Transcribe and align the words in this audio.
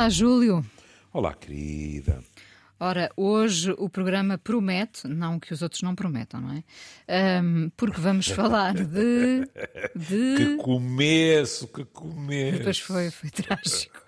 Olá, 0.00 0.08
Júlio. 0.08 0.64
Olá, 1.12 1.34
querida. 1.34 2.24
Ora, 2.80 3.10
hoje 3.14 3.74
o 3.76 3.86
programa 3.86 4.38
promete, 4.38 5.06
não 5.06 5.38
que 5.38 5.52
os 5.52 5.60
outros 5.60 5.82
não 5.82 5.94
prometam, 5.94 6.40
não 6.40 6.54
é? 6.54 7.42
Um, 7.42 7.68
porque 7.76 8.00
vamos 8.00 8.28
falar 8.32 8.72
de, 8.72 9.46
de. 9.94 10.36
Que 10.38 10.56
começo, 10.56 11.68
que 11.68 11.84
começo. 11.84 12.56
Depois 12.56 12.78
foi, 12.78 13.10
foi 13.10 13.28
trágico. 13.28 14.02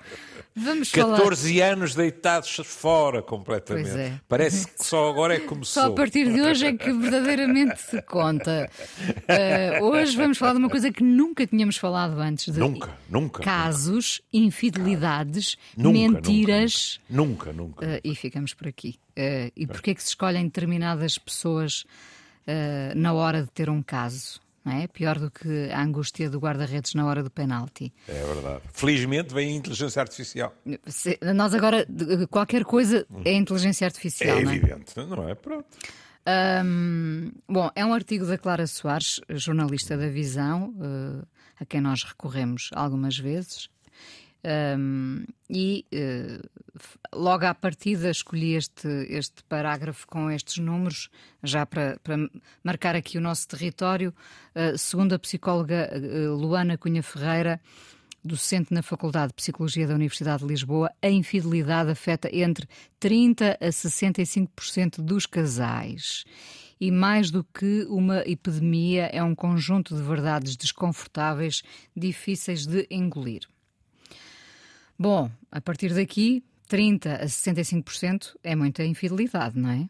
Vamos 0.54 0.92
14 0.92 1.54
falar... 1.54 1.72
anos 1.72 1.94
deitados 1.94 2.60
fora 2.64 3.22
completamente. 3.22 3.88
É. 3.90 4.20
Parece 4.28 4.66
que 4.66 4.84
só 4.84 5.08
agora 5.08 5.34
é 5.34 5.40
que 5.40 5.46
começou. 5.46 5.82
Só 5.82 5.88
a 5.88 5.94
partir 5.94 6.30
de 6.30 6.42
hoje 6.42 6.66
é 6.66 6.76
que 6.76 6.92
verdadeiramente 6.92 7.80
se 7.80 8.02
conta. 8.02 8.70
Uh, 9.80 9.84
hoje 9.88 10.14
vamos 10.16 10.36
falar 10.36 10.52
de 10.52 10.58
uma 10.58 10.68
coisa 10.68 10.92
que 10.92 11.02
nunca 11.02 11.46
tínhamos 11.46 11.78
falado 11.78 12.20
antes. 12.20 12.52
De 12.52 12.60
nunca, 12.60 12.90
nunca. 13.08 13.42
Casos, 13.42 14.20
nunca. 14.32 14.46
infidelidades, 14.46 15.56
nunca, 15.76 15.98
mentiras. 15.98 17.00
Nunca, 17.08 17.52
nunca. 17.52 17.86
nunca. 17.86 17.96
Uh, 17.96 18.00
e 18.04 18.14
ficamos 18.14 18.52
por 18.52 18.68
aqui. 18.68 18.96
Uh, 19.16 19.50
e 19.56 19.66
porquê 19.66 19.92
é 19.92 19.94
que 19.94 20.02
se 20.02 20.08
escolhem 20.08 20.44
determinadas 20.44 21.16
pessoas 21.16 21.84
na 22.96 23.12
hora 23.12 23.42
de 23.42 23.48
ter 23.52 23.70
um 23.70 23.80
caso? 23.80 24.41
Não 24.64 24.72
é? 24.72 24.86
Pior 24.86 25.18
do 25.18 25.30
que 25.30 25.70
a 25.70 25.82
angústia 25.82 26.30
do 26.30 26.38
guarda-redes 26.38 26.94
na 26.94 27.06
hora 27.06 27.22
do 27.22 27.30
penalti. 27.30 27.92
É 28.08 28.24
verdade. 28.24 28.62
Felizmente 28.72 29.34
vem 29.34 29.52
a 29.52 29.56
inteligência 29.56 30.00
artificial. 30.00 30.54
Se, 30.86 31.18
nós 31.34 31.54
agora, 31.54 31.86
qualquer 32.30 32.64
coisa 32.64 33.06
é 33.24 33.32
inteligência 33.32 33.86
artificial, 33.86 34.38
é 34.38 34.42
não 34.42 34.50
é? 34.50 34.56
evidente, 34.56 34.96
não 34.96 35.28
é? 35.28 35.34
Pronto. 35.34 35.66
Bom, 37.48 37.70
é 37.74 37.84
um 37.84 37.92
artigo 37.92 38.26
da 38.26 38.38
Clara 38.38 38.66
Soares, 38.66 39.20
jornalista 39.28 39.96
da 39.96 40.08
Visão, 40.08 40.74
uh, 40.76 41.26
a 41.58 41.64
quem 41.64 41.80
nós 41.80 42.04
recorremos 42.04 42.70
algumas 42.74 43.18
vezes. 43.18 43.68
Um, 44.44 45.24
e 45.48 45.86
uh, 45.94 46.48
logo 47.14 47.44
à 47.46 47.54
partida 47.54 48.10
escolhi 48.10 48.54
este, 48.54 48.88
este 49.08 49.44
parágrafo 49.44 50.06
com 50.08 50.30
estes 50.30 50.58
números, 50.58 51.10
já 51.44 51.64
para, 51.64 51.96
para 52.02 52.16
marcar 52.64 52.96
aqui 52.96 53.18
o 53.18 53.20
nosso 53.20 53.46
território. 53.46 54.12
Uh, 54.54 54.76
segundo 54.76 55.14
a 55.14 55.18
psicóloga 55.18 55.90
uh, 55.94 56.34
Luana 56.34 56.76
Cunha 56.76 57.02
Ferreira, 57.02 57.60
docente 58.24 58.74
na 58.74 58.82
Faculdade 58.82 59.28
de 59.28 59.34
Psicologia 59.34 59.86
da 59.86 59.94
Universidade 59.94 60.42
de 60.42 60.48
Lisboa, 60.48 60.90
a 61.00 61.08
infidelidade 61.08 61.90
afeta 61.90 62.28
entre 62.34 62.68
30% 63.00 63.56
a 63.60 63.68
65% 63.68 65.00
dos 65.00 65.26
casais. 65.26 66.24
E 66.80 66.90
mais 66.90 67.30
do 67.30 67.44
que 67.44 67.86
uma 67.88 68.22
epidemia, 68.26 69.06
é 69.12 69.22
um 69.22 69.36
conjunto 69.36 69.94
de 69.94 70.02
verdades 70.02 70.56
desconfortáveis, 70.56 71.62
difíceis 71.96 72.66
de 72.66 72.88
engolir. 72.90 73.42
Bom, 74.98 75.30
a 75.50 75.60
partir 75.60 75.94
daqui, 75.94 76.44
30% 76.68 77.06
a 77.06 77.24
65% 77.26 78.36
é 78.42 78.54
muita 78.54 78.84
infidelidade, 78.84 79.58
não 79.58 79.70
é? 79.70 79.88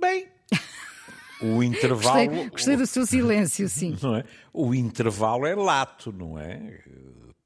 Bem, 0.00 0.28
o 1.40 1.62
intervalo. 1.64 2.26
Gostei, 2.26 2.48
gostei, 2.50 2.76
do 2.76 2.86
seu 2.86 3.06
silêncio, 3.06 3.68
sim. 3.68 3.96
Não 4.02 4.16
é? 4.16 4.24
O 4.52 4.74
intervalo 4.74 5.46
é 5.46 5.54
lato, 5.54 6.12
não 6.12 6.38
é? 6.38 6.82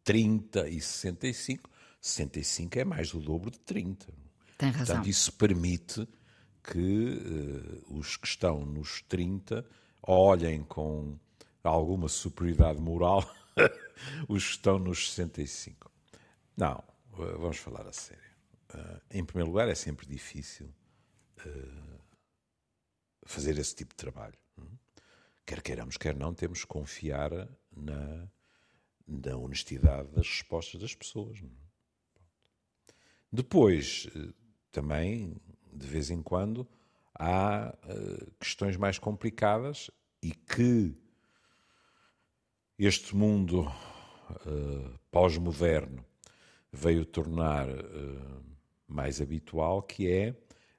30 0.04 0.68
e 0.68 0.80
65. 0.80 1.68
65 2.00 2.78
é 2.78 2.84
mais 2.84 3.10
do 3.10 3.20
dobro 3.20 3.50
de 3.50 3.58
30. 3.60 4.06
Tem 4.56 4.70
razão. 4.70 4.86
Portanto, 4.86 5.08
isso 5.08 5.32
permite 5.32 6.08
que 6.62 7.88
uh, 7.88 7.98
os 7.98 8.16
que 8.16 8.26
estão 8.26 8.64
nos 8.64 9.02
30 9.02 9.64
olhem 10.02 10.62
com 10.62 11.16
alguma 11.62 12.08
superioridade 12.08 12.80
moral 12.80 13.28
os 14.28 14.44
que 14.44 14.50
estão 14.50 14.78
nos 14.78 15.12
65. 15.12 15.90
Não, 16.56 16.82
eh, 17.18 17.36
vamos 17.38 17.58
falar 17.58 17.86
a 17.86 17.92
sério. 17.92 18.28
Uh, 18.74 19.00
em 19.10 19.24
primeiro 19.24 19.50
lugar, 19.50 19.68
é 19.68 19.74
sempre 19.74 20.06
difícil 20.06 20.74
uh, 21.46 22.00
fazer 23.24 23.56
esse 23.58 23.74
tipo 23.74 23.90
de 23.90 23.96
trabalho. 23.96 24.36
Hum? 24.58 24.76
Quer 25.46 25.62
queiramos, 25.62 25.96
quer 25.96 26.14
não, 26.14 26.34
temos 26.34 26.60
que 26.62 26.66
confiar 26.66 27.30
na, 27.74 28.28
na 29.06 29.36
honestidade 29.36 30.08
das 30.08 30.28
respostas 30.28 30.80
das 30.80 30.94
pessoas. 30.94 31.40
Hum? 31.40 31.50
Depois, 33.32 34.06
também, 34.70 35.36
de 35.72 35.86
vez 35.86 36.10
em 36.10 36.22
quando, 36.22 36.68
há 37.18 37.74
uh, 37.84 38.30
questões 38.38 38.76
mais 38.76 38.98
complicadas 38.98 39.90
e 40.22 40.32
que 40.32 40.94
este 42.78 43.16
mundo 43.16 43.62
uh, 43.62 44.98
pós-moderno 45.10 46.04
veio 46.72 47.04
tornar 47.04 47.68
uh, 47.68 48.44
mais 48.86 49.20
habitual, 49.20 49.82
que 49.82 50.08
é 50.08 50.34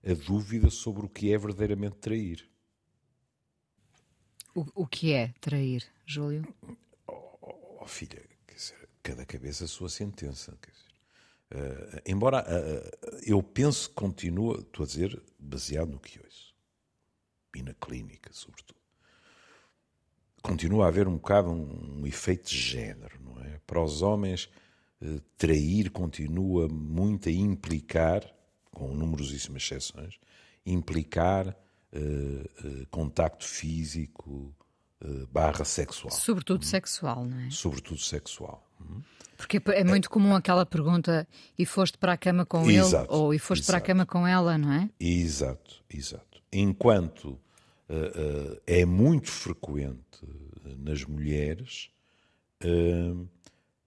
a 0.09 0.13
dúvida 0.13 0.69
sobre 0.69 1.05
o 1.05 1.09
que 1.09 1.33
é 1.33 1.37
verdadeiramente 1.37 1.97
trair. 1.97 2.49
O, 4.55 4.65
o 4.83 4.87
que 4.87 5.13
é 5.13 5.33
trair, 5.41 5.85
Júlio? 6.05 6.47
Oh, 7.05 7.37
oh, 7.41 7.79
oh 7.81 7.85
filha, 7.85 8.23
dizer, 8.55 8.89
cada 9.03 9.25
cabeça 9.25 9.65
a 9.65 9.67
sua 9.67 9.89
sentença. 9.89 10.57
Uh, 11.51 12.01
embora 12.05 12.43
uh, 12.43 13.19
eu 13.25 13.43
penso 13.43 13.89
que 13.89 13.95
continua, 13.95 14.59
estou 14.59 14.83
a 14.83 14.87
dizer, 14.87 15.21
baseado 15.37 15.91
no 15.91 15.99
que 15.99 16.19
ouço. 16.19 16.55
E 17.55 17.61
na 17.61 17.73
clínica, 17.73 18.31
sobretudo 18.31 18.78
continua 20.41 20.85
a 20.85 20.87
haver 20.87 21.07
um 21.07 21.15
bocado 21.15 21.49
um, 21.49 21.99
um 22.01 22.07
efeito 22.07 22.49
de 22.49 22.57
género, 22.57 23.19
não 23.21 23.41
é? 23.43 23.59
Para 23.65 23.81
os 23.83 24.01
homens, 24.01 24.49
eh, 25.01 25.19
trair 25.37 25.89
continua 25.91 26.67
muito 26.67 27.29
a 27.29 27.31
implicar, 27.31 28.23
com 28.71 28.93
numerosíssimas 28.93 29.63
exceções, 29.63 30.19
implicar 30.65 31.55
eh, 31.91 32.49
eh, 32.63 32.85
contacto 32.91 33.45
físico 33.45 34.55
eh, 35.01 35.25
barra 35.31 35.65
sexual. 35.65 36.11
Sobretudo 36.11 36.61
hum. 36.61 36.67
sexual, 36.67 37.25
não 37.25 37.39
é? 37.39 37.49
Sobretudo 37.49 37.99
sexual. 37.99 38.63
Hum. 38.79 39.01
Porque 39.35 39.61
é 39.71 39.83
muito 39.83 40.09
comum 40.09 40.35
aquela 40.35 40.65
pergunta: 40.65 41.27
e 41.57 41.65
foste 41.65 41.97
para 41.97 42.13
a 42.13 42.17
cama 42.17 42.45
com 42.45 42.69
exato, 42.69 43.11
ele? 43.11 43.19
Ou 43.19 43.33
e 43.33 43.39
foste 43.39 43.63
exato. 43.63 43.71
para 43.71 43.77
a 43.77 43.81
cama 43.81 44.05
com 44.05 44.27
ela, 44.27 44.57
não 44.57 44.71
é? 44.71 44.89
Exato, 44.99 45.83
exato. 45.89 46.43
Enquanto 46.51 47.39
é 48.67 48.85
muito 48.85 49.29
frequente 49.31 50.21
nas 50.77 51.03
mulheres 51.03 51.89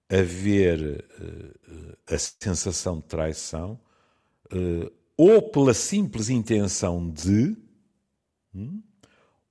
haver 0.08 1.04
a 2.06 2.18
sensação 2.18 2.98
de 2.98 3.04
traição 3.04 3.80
ou 5.16 5.42
pela 5.42 5.72
simples 5.72 6.28
intenção 6.28 7.08
de, 7.08 7.56
hum, 8.54 8.82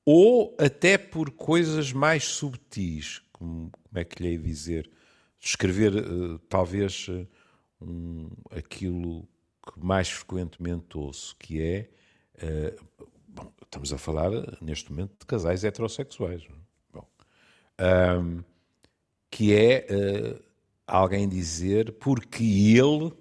ou 0.06 0.56
até 0.60 0.98
por 0.98 1.32
coisas 1.32 1.94
mais 1.94 2.26
subtis, 2.26 3.22
como, 3.32 3.72
é 3.96 4.04
que 4.04 4.22
lhe 4.22 4.30
hei 4.30 4.38
dizer, 4.38 4.90
escrever 5.40 5.94
talvez 6.50 7.08
um, 7.80 8.30
aquilo 8.50 9.28
que 9.64 9.80
mais 9.80 10.10
frequentemente 10.10 10.98
ouço, 10.98 11.36
que 11.38 11.62
é 11.62 11.90
Bom, 13.34 13.50
estamos 13.64 13.94
a 13.94 13.98
falar 13.98 14.30
neste 14.62 14.92
momento 14.92 15.14
de 15.20 15.26
casais 15.26 15.64
heterossexuais. 15.64 16.46
Bom, 16.92 17.08
um, 18.20 18.44
que 19.30 19.56
é 19.56 19.88
uh, 19.90 20.44
alguém 20.86 21.30
dizer 21.30 21.94
porque 21.94 22.44
ele, 22.44 23.14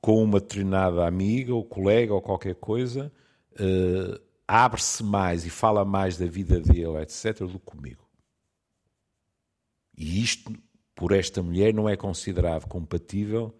com 0.00 0.22
uma 0.22 0.38
determinada 0.38 1.04
amiga 1.04 1.52
ou 1.52 1.64
colega 1.64 2.14
ou 2.14 2.22
qualquer 2.22 2.54
coisa, 2.54 3.12
uh, 3.54 4.20
abre-se 4.46 5.02
mais 5.02 5.44
e 5.44 5.50
fala 5.50 5.84
mais 5.84 6.16
da 6.16 6.26
vida 6.26 6.60
dele, 6.60 6.98
etc., 7.02 7.40
do 7.40 7.58
que 7.58 7.66
comigo. 7.66 8.08
E 9.98 10.22
isto, 10.22 10.52
por 10.94 11.10
esta 11.10 11.42
mulher, 11.42 11.74
não 11.74 11.88
é 11.88 11.96
considerado 11.96 12.68
compatível 12.68 13.52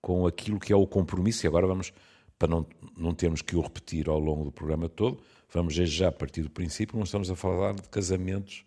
com 0.00 0.26
aquilo 0.26 0.58
que 0.58 0.72
é 0.72 0.76
o 0.76 0.86
compromisso. 0.88 1.46
E 1.46 1.48
agora 1.48 1.68
vamos 1.68 1.92
para 2.38 2.48
não, 2.48 2.66
não 2.96 3.14
termos 3.14 3.42
que 3.42 3.56
o 3.56 3.60
repetir 3.60 4.08
ao 4.08 4.18
longo 4.18 4.44
do 4.44 4.52
programa 4.52 4.88
todo, 4.88 5.22
vamos 5.52 5.74
já 5.74 6.10
partir 6.10 6.42
do 6.42 6.50
princípio 6.50 6.92
que 6.92 6.96
não 6.96 7.04
estamos 7.04 7.30
a 7.30 7.36
falar 7.36 7.74
de 7.74 7.88
casamentos 7.88 8.64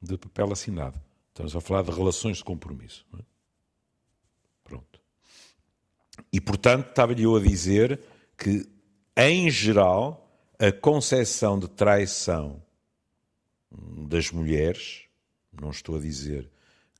de 0.00 0.18
papel 0.18 0.52
assinado. 0.52 1.00
Estamos 1.28 1.54
a 1.56 1.60
falar 1.60 1.82
de 1.82 1.90
relações 1.90 2.38
de 2.38 2.44
compromisso. 2.44 3.06
É? 3.18 3.22
Pronto. 4.62 5.00
E, 6.32 6.40
portanto, 6.40 6.90
estava-lhe 6.90 7.22
eu 7.22 7.36
a 7.36 7.40
dizer 7.40 8.00
que, 8.36 8.68
em 9.16 9.50
geral, 9.50 10.24
a 10.58 10.70
concepção 10.70 11.58
de 11.58 11.68
traição 11.68 12.62
das 13.70 14.30
mulheres, 14.30 15.04
não 15.52 15.70
estou 15.70 15.96
a 15.96 16.00
dizer 16.00 16.50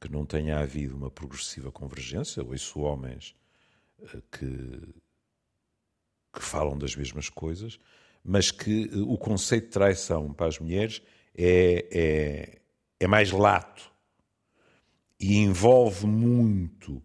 que 0.01 0.11
não 0.11 0.27
tenha 0.27 0.59
havido 0.59 0.97
uma 0.97 1.11
progressiva 1.11 1.71
convergência, 1.71 2.43
ouço 2.43 2.81
homens 2.81 3.35
eh, 4.03 4.23
que 4.31 4.95
que 6.35 6.43
falam 6.43 6.77
das 6.77 6.97
mesmas 6.97 7.29
coisas, 7.29 7.79
mas 8.25 8.51
que 8.51 8.91
eh, 8.93 8.99
o 9.07 9.17
conceito 9.17 9.67
de 9.67 9.71
traição 9.71 10.33
para 10.33 10.47
as 10.47 10.59
mulheres 10.59 11.03
é, 11.37 11.87
é, 11.93 12.59
é 13.01 13.07
mais 13.07 13.31
lato. 13.31 13.93
e 15.21 15.37
envolve 15.37 16.07
muito 16.07 17.03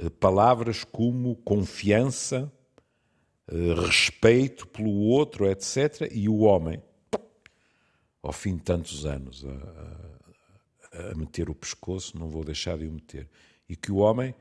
uh, 0.00 0.10
palavras 0.12 0.82
como 0.82 1.36
confiança, 1.36 2.50
uh, 3.50 3.74
respeito 3.82 4.66
pelo 4.66 4.90
outro, 4.90 5.46
etc. 5.48 6.08
E 6.10 6.28
o 6.28 6.38
homem, 6.38 6.82
ao 8.22 8.32
fim 8.32 8.56
de 8.56 8.62
tantos 8.62 9.04
anos 9.04 9.44
a, 9.44 10.98
a, 10.98 11.10
a 11.10 11.14
meter 11.14 11.50
o 11.50 11.54
pescoço, 11.54 12.18
não 12.18 12.28
vou 12.28 12.44
deixar 12.44 12.78
de 12.78 12.86
o 12.86 12.92
meter. 12.92 13.28
E 13.68 13.76
que 13.76 13.92
o 13.92 13.96
homem, 13.96 14.34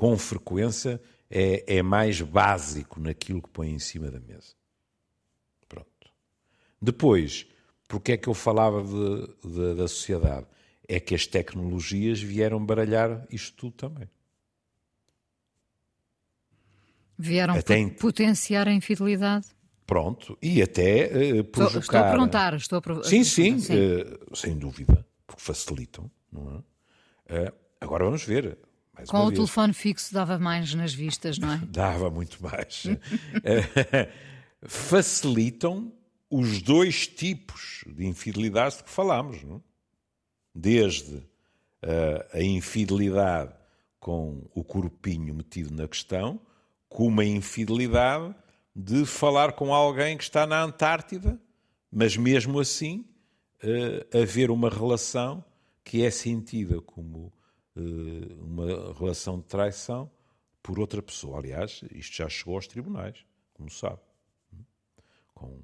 com 0.00 0.16
frequência, 0.16 0.98
é, 1.30 1.76
é 1.76 1.82
mais 1.82 2.22
básico 2.22 2.98
naquilo 2.98 3.42
que 3.42 3.50
põe 3.50 3.68
em 3.68 3.78
cima 3.78 4.10
da 4.10 4.18
mesa. 4.18 4.54
Pronto. 5.68 6.10
Depois, 6.80 7.46
porque 7.86 8.12
é 8.12 8.16
que 8.16 8.26
eu 8.26 8.32
falava 8.32 8.82
de, 8.82 9.26
de, 9.46 9.74
da 9.74 9.86
sociedade? 9.86 10.46
É 10.88 10.98
que 10.98 11.14
as 11.14 11.26
tecnologias 11.26 12.18
vieram 12.18 12.64
baralhar 12.64 13.26
isto 13.30 13.54
tudo 13.54 13.72
também. 13.72 14.08
Vieram 17.18 17.52
até 17.52 17.86
potenciar 17.90 18.68
a 18.68 18.72
infidelidade. 18.72 19.48
Pronto, 19.86 20.38
e 20.40 20.62
até 20.62 21.40
uh, 21.40 21.44
provocar... 21.44 21.78
Estou, 21.78 21.80
estou 21.82 22.00
a 22.00 22.10
perguntar, 22.10 22.54
estou 22.54 22.82
a. 22.82 23.02
Sim, 23.04 23.22
sim, 23.22 23.58
sim. 23.58 23.74
Uh, 23.74 24.34
sem 24.34 24.56
dúvida, 24.56 25.06
porque 25.26 25.42
facilitam, 25.42 26.10
não 26.32 26.64
é? 27.28 27.48
Uh, 27.48 27.52
agora 27.78 28.06
vamos 28.06 28.24
ver. 28.24 28.56
Com 29.08 29.18
o 29.18 29.26
vez. 29.26 29.34
telefone 29.34 29.72
fixo 29.72 30.12
dava 30.12 30.38
mais 30.38 30.74
nas 30.74 30.92
vistas, 30.92 31.38
não 31.38 31.52
é? 31.52 31.58
Dava 31.68 32.10
muito 32.10 32.42
mais. 32.42 32.84
facilitam 34.66 35.92
os 36.30 36.62
dois 36.62 37.06
tipos 37.06 37.84
de 37.86 38.06
infidelidade 38.06 38.78
de 38.78 38.84
que 38.84 38.90
falámos, 38.90 39.42
não? 39.42 39.62
desde 40.54 41.16
uh, 41.16 42.26
a 42.32 42.42
infidelidade 42.42 43.52
com 43.98 44.42
o 44.54 44.64
corpinho 44.64 45.34
metido 45.34 45.74
na 45.74 45.86
questão, 45.86 46.40
como 46.88 47.20
a 47.20 47.24
infidelidade 47.24 48.34
de 48.74 49.04
falar 49.04 49.52
com 49.52 49.74
alguém 49.74 50.16
que 50.16 50.22
está 50.22 50.46
na 50.46 50.62
Antártida, 50.62 51.38
mas 51.90 52.16
mesmo 52.16 52.58
assim 52.58 53.04
uh, 53.62 54.18
haver 54.18 54.50
uma 54.50 54.70
relação 54.70 55.44
que 55.84 56.04
é 56.04 56.10
sentida 56.10 56.80
como 56.80 57.32
uma 58.38 58.92
relação 58.94 59.38
de 59.38 59.44
traição 59.44 60.10
por 60.62 60.78
outra 60.78 61.00
pessoa. 61.00 61.38
Aliás, 61.38 61.82
isto 61.92 62.16
já 62.16 62.28
chegou 62.28 62.56
aos 62.56 62.66
tribunais, 62.66 63.24
como 63.54 63.70
sabe, 63.70 64.00
com 65.34 65.62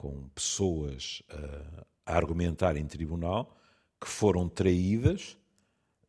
com 0.00 0.30
pessoas 0.30 1.22
uh, 1.30 1.86
a 2.06 2.16
argumentar 2.16 2.74
em 2.74 2.86
tribunal 2.86 3.54
que 4.00 4.08
foram 4.08 4.48
traídas 4.48 5.36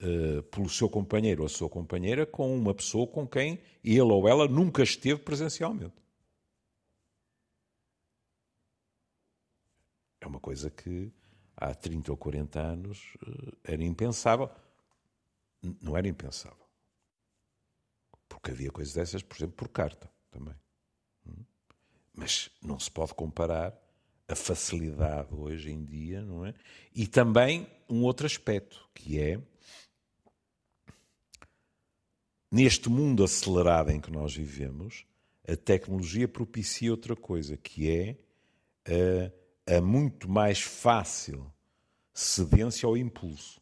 uh, 0.02 0.42
pelo 0.44 0.70
seu 0.70 0.90
companheiro 0.90 1.42
ou 1.42 1.46
a 1.46 1.50
sua 1.50 1.70
companheira 1.70 2.26
com 2.26 2.56
uma 2.56 2.74
pessoa 2.74 3.06
com 3.06 3.28
quem 3.28 3.60
ele 3.84 4.00
ou 4.00 4.30
ela 4.30 4.48
nunca 4.48 4.82
esteve 4.82 5.20
presencialmente. 5.20 5.94
É 10.22 10.26
uma 10.26 10.40
coisa 10.40 10.70
que 10.72 11.12
há 11.58 11.76
30 11.76 12.12
ou 12.12 12.18
40 12.18 12.62
anos 12.62 13.18
era 13.62 13.84
impensável. 13.84 14.50
Não 15.62 15.98
era 15.98 16.08
impensável. 16.08 16.66
Porque 18.28 18.52
havia 18.52 18.72
coisas 18.72 18.94
dessas, 18.94 19.22
por 19.22 19.38
exemplo, 19.38 19.56
por 19.56 19.70
carta 19.70 20.10
também. 20.32 20.56
Mas 22.14 22.50
não 22.62 22.80
se 22.80 22.90
pode 22.90 23.14
comparar 23.14 23.78
a 24.28 24.36
facilidade 24.36 25.34
hoje 25.34 25.72
em 25.72 25.84
dia, 25.84 26.22
não 26.22 26.46
é? 26.46 26.54
E 26.96 27.08
também 27.08 27.68
um 27.90 28.04
outro 28.04 28.26
aspecto, 28.26 28.90
que 28.94 29.20
é 29.20 29.40
neste 32.52 32.90
mundo 32.90 33.24
acelerado 33.24 33.92
em 33.92 34.00
que 34.00 34.12
nós 34.12 34.36
vivemos, 34.36 35.06
a 35.48 35.56
tecnologia 35.56 36.28
propicia 36.28 36.92
outra 36.92 37.16
coisa, 37.16 37.56
que 37.58 37.90
é 37.90 38.18
a, 39.68 39.78
a 39.78 39.82
muito 39.82 40.30
mais 40.30 40.62
fácil 40.62 41.52
cedência 42.14 42.86
ao 42.86 42.98
impulso. 42.98 43.61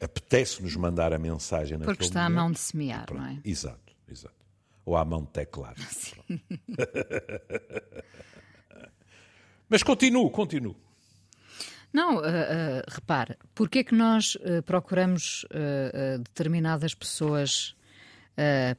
Apetece-nos 0.00 0.74
mandar 0.76 1.12
a 1.12 1.18
mensagem 1.18 1.76
naquele 1.76 1.96
Porque 1.96 2.04
está 2.04 2.22
momento. 2.22 2.38
à 2.38 2.42
mão 2.42 2.52
de 2.52 2.58
semear, 2.58 3.06
Pronto. 3.06 3.20
não 3.20 3.28
é? 3.28 3.38
Exato, 3.44 3.92
exato. 4.08 4.34
Ou 4.84 4.96
à 4.96 5.04
mão 5.04 5.22
de 5.22 5.28
teclar. 5.28 5.74
Mas 9.68 9.82
continuo, 9.82 10.30
continuo. 10.30 10.74
Não, 11.92 12.16
uh, 12.16 12.20
uh, 12.20 12.82
repare, 12.88 13.36
porque 13.54 13.80
é 13.80 13.84
que 13.84 13.94
nós 13.94 14.36
uh, 14.36 14.62
procuramos 14.64 15.44
determinadas 16.18 16.94
pessoas 16.94 17.76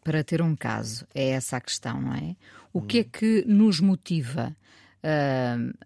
para 0.04 0.24
ter 0.24 0.42
um 0.42 0.56
caso? 0.56 1.06
É 1.14 1.30
essa 1.30 1.58
a 1.58 1.62
questão, 1.62 2.02
não 2.02 2.16
é? 2.16 2.36
O 2.74 2.80
hum. 2.80 2.88
que 2.88 3.00
é 3.00 3.04
que 3.04 3.46
nos 3.48 3.80
motiva? 3.80 4.56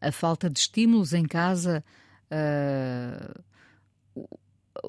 a 0.02 0.12
falta 0.12 0.50
de 0.50 0.60
estímulos 0.60 1.14
em 1.14 1.26
casa? 1.26 1.84
O, 2.32 2.36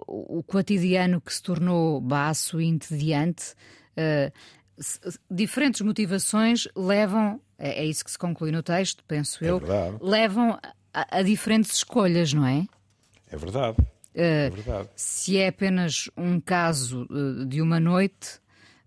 o, 0.06 0.42
cotidiano 0.42 1.20
que 1.20 1.32
se 1.32 1.42
tornou 1.42 2.00
baço 2.00 2.60
e 2.60 2.66
entediante? 2.66 3.54
diferentes 5.30 5.80
motivações 5.80 6.68
levam, 6.76 7.40
é, 7.58 7.82
é, 7.82 7.84
isso 7.84 8.04
que 8.04 8.10
se 8.10 8.18
conclui 8.18 8.50
no 8.50 8.62
texto, 8.62 9.02
penso 9.06 9.42
é 9.44 9.50
eu, 9.50 9.58
verdade. 9.58 9.96
levam 10.00 10.58
a, 10.92 11.18
a, 11.18 11.22
diferentes 11.22 11.72
escolhas, 11.72 12.32
não 12.32 12.46
é? 12.46 12.66
É 13.30 13.36
verdade. 13.36 13.78
Uh, 13.80 13.86
é 14.14 14.50
verdade. 14.50 14.88
Se 14.94 15.38
é 15.38 15.48
apenas 15.48 16.10
um 16.16 16.40
caso 16.40 17.06
uh, 17.10 17.44
de 17.46 17.60
uma 17.60 17.80
noite, 17.80 18.38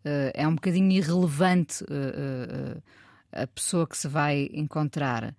uh, 0.06 0.32
é 0.34 0.48
um 0.48 0.56
bocadinho 0.56 0.92
irrelevante 0.92 1.84
a 3.32 3.46
pessoa 3.46 3.88
que 3.88 3.96
se 3.96 4.08
vai 4.08 4.50
encontrar. 4.54 5.36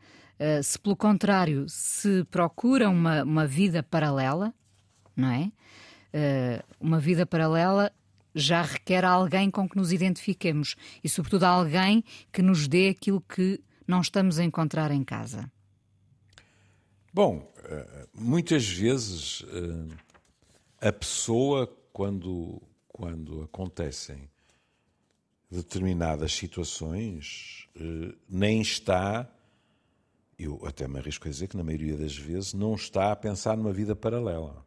se, 0.63 0.79
pelo 0.79 0.95
contrário, 0.95 1.65
se 1.69 2.23
procura 2.31 2.89
uma, 2.89 3.25
uma 3.25 3.47
vida 3.49 3.83
paralela, 3.83 4.55
não 5.21 5.31
é? 5.31 5.53
uma 6.81 6.99
vida 6.99 7.25
paralela 7.25 7.93
já 8.35 8.63
requer 8.63 9.05
alguém 9.05 9.51
com 9.51 9.69
que 9.69 9.77
nos 9.77 9.93
identifiquemos 9.93 10.77
e, 11.03 11.09
sobretudo, 11.09 11.45
alguém 11.45 12.05
que 12.33 12.43
nos 12.43 12.69
dê 12.69 12.89
aquilo 12.89 13.21
que 13.21 13.61
não 13.87 14.01
estamos 14.01 14.39
a 14.39 14.45
encontrar 14.45 14.91
em 14.91 15.03
casa. 15.03 15.51
Bom, 17.13 17.53
eh, 17.65 18.07
muitas 18.15 18.69
vezes 18.69 19.45
eh, 19.49 20.89
a 20.89 20.93
pessoa, 20.93 21.67
quando, 21.93 22.63
quando 22.89 23.43
acontecem 23.43 24.31
determinadas 25.51 26.33
situações, 26.33 27.67
nem 28.29 28.61
está, 28.61 29.29
eu 30.39 30.65
até 30.65 30.87
me 30.87 31.01
arrisco 31.01 31.27
a 31.27 31.31
dizer 31.31 31.49
que 31.49 31.57
na 31.57 31.65
maioria 31.65 31.97
das 31.97 32.17
vezes 32.17 32.55
não 32.55 32.77
está 32.77 33.11
a 33.11 33.17
pensar 33.17 33.57
numa 33.57 33.73
vida 33.73 33.97
paralela 33.97 34.65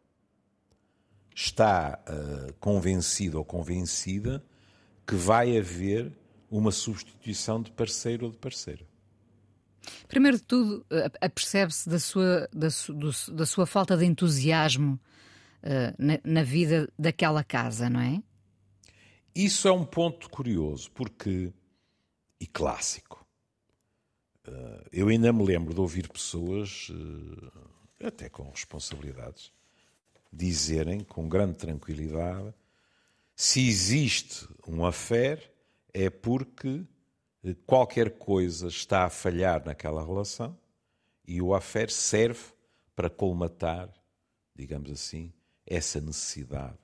está 1.34 1.98
uh, 2.08 2.52
convencido 2.54 3.38
ou 3.38 3.44
convencida 3.44 4.44
que 5.06 5.14
vai 5.14 5.58
haver 5.58 6.12
uma 6.50 6.70
substituição 6.70 7.60
de 7.60 7.72
parceiro 7.72 8.26
ou 8.26 8.32
de 8.32 8.38
parceira. 8.38 8.86
Primeiro 10.08 10.38
de 10.38 10.44
tudo, 10.44 10.86
apercebe-se 11.20 11.88
da 11.88 11.98
sua, 11.98 12.48
da, 12.52 12.70
su, 12.70 12.94
da, 13.32 13.44
sua 13.44 13.66
falta 13.66 13.96
de 13.96 14.06
entusiasmo 14.06 14.98
uh, 15.62 15.94
na, 15.98 16.20
na, 16.24 16.42
vida 16.42 16.88
daquela 16.98 17.42
casa, 17.42 17.90
não 17.90 18.00
é? 18.00 18.22
Isso 19.34 19.66
é 19.66 19.72
um 19.72 19.84
ponto 19.84 20.30
curioso, 20.30 20.90
porque. 20.92 21.52
e 22.40 22.46
clássico. 22.46 23.26
Uh, 24.46 24.86
eu 24.92 25.08
ainda 25.08 25.32
me 25.32 25.44
lembro 25.44 25.74
de 25.74 25.80
ouvir 25.80 26.08
pessoas, 26.08 26.90
até 28.02 28.28
com 28.28 28.48
responsabilidades, 28.50 29.52
dizerem 30.34 31.00
com 31.00 31.28
grande 31.28 31.54
tranquilidade 31.54 32.52
se 33.36 33.66
existe 33.66 34.46
um 34.66 34.84
affair 34.84 35.52
é 35.92 36.08
porque 36.10 36.84
eh, 37.42 37.54
qualquer 37.66 38.18
coisa 38.18 38.68
está 38.68 39.04
a 39.04 39.10
falhar 39.10 39.64
naquela 39.64 40.04
relação 40.04 40.58
e 41.26 41.40
o 41.40 41.54
affair 41.54 41.90
serve 41.90 42.52
para 42.94 43.10
colmatar, 43.10 43.92
digamos 44.54 44.90
assim, 44.90 45.32
essa 45.66 46.00
necessidade 46.00 46.78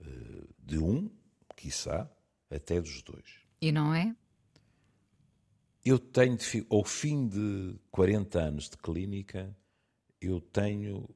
eh, 0.00 0.46
de 0.58 0.78
um, 0.78 1.10
quiçá, 1.56 2.08
até 2.50 2.80
dos 2.80 3.02
dois. 3.02 3.40
E 3.60 3.72
não 3.72 3.94
é? 3.94 4.14
Eu 5.84 5.98
tenho, 5.98 6.38
ao 6.70 6.84
fim 6.84 7.28
de 7.28 7.76
40 7.90 8.38
anos 8.38 8.68
de 8.68 8.76
clínica, 8.76 9.56
eu 10.20 10.40
tenho 10.40 11.08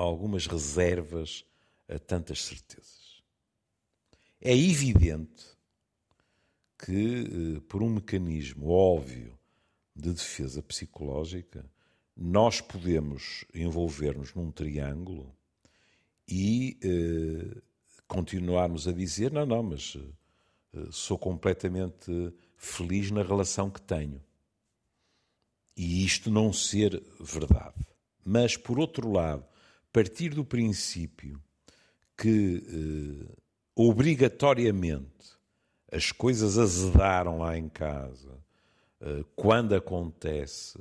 algumas 0.00 0.46
reservas 0.46 1.44
a 1.88 1.98
tantas 1.98 2.42
certezas. 2.42 3.22
É 4.40 4.54
evidente 4.56 5.44
que, 6.78 7.56
eh, 7.56 7.60
por 7.68 7.82
um 7.82 7.90
mecanismo 7.90 8.68
óbvio 8.68 9.36
de 9.94 10.12
defesa 10.12 10.62
psicológica, 10.62 11.64
nós 12.16 12.60
podemos 12.60 13.44
envolver-nos 13.54 14.34
num 14.34 14.50
triângulo 14.50 15.34
e 16.28 16.78
uh, 16.82 17.62
continuarmos 18.08 18.88
a 18.88 18.92
dizer: 18.92 19.30
não, 19.30 19.44
não, 19.44 19.62
mas 19.62 19.94
uh, 19.94 20.12
sou 20.90 21.18
completamente 21.18 22.34
feliz 22.56 23.10
na 23.10 23.22
relação 23.22 23.70
que 23.70 23.80
tenho. 23.80 24.22
E 25.76 26.04
isto 26.04 26.30
não 26.30 26.52
ser 26.52 27.02
verdade. 27.20 27.86
Mas, 28.24 28.56
por 28.56 28.78
outro 28.78 29.12
lado, 29.12 29.46
partir 29.96 30.34
do 30.34 30.44
princípio 30.44 31.42
que 32.14 32.62
uh, 32.68 33.42
obrigatoriamente 33.74 35.06
as 35.90 36.12
coisas 36.12 36.58
azedaram 36.58 37.38
lá 37.38 37.56
em 37.56 37.66
casa 37.70 38.44
quando 39.34 39.74
acontece 39.74 40.78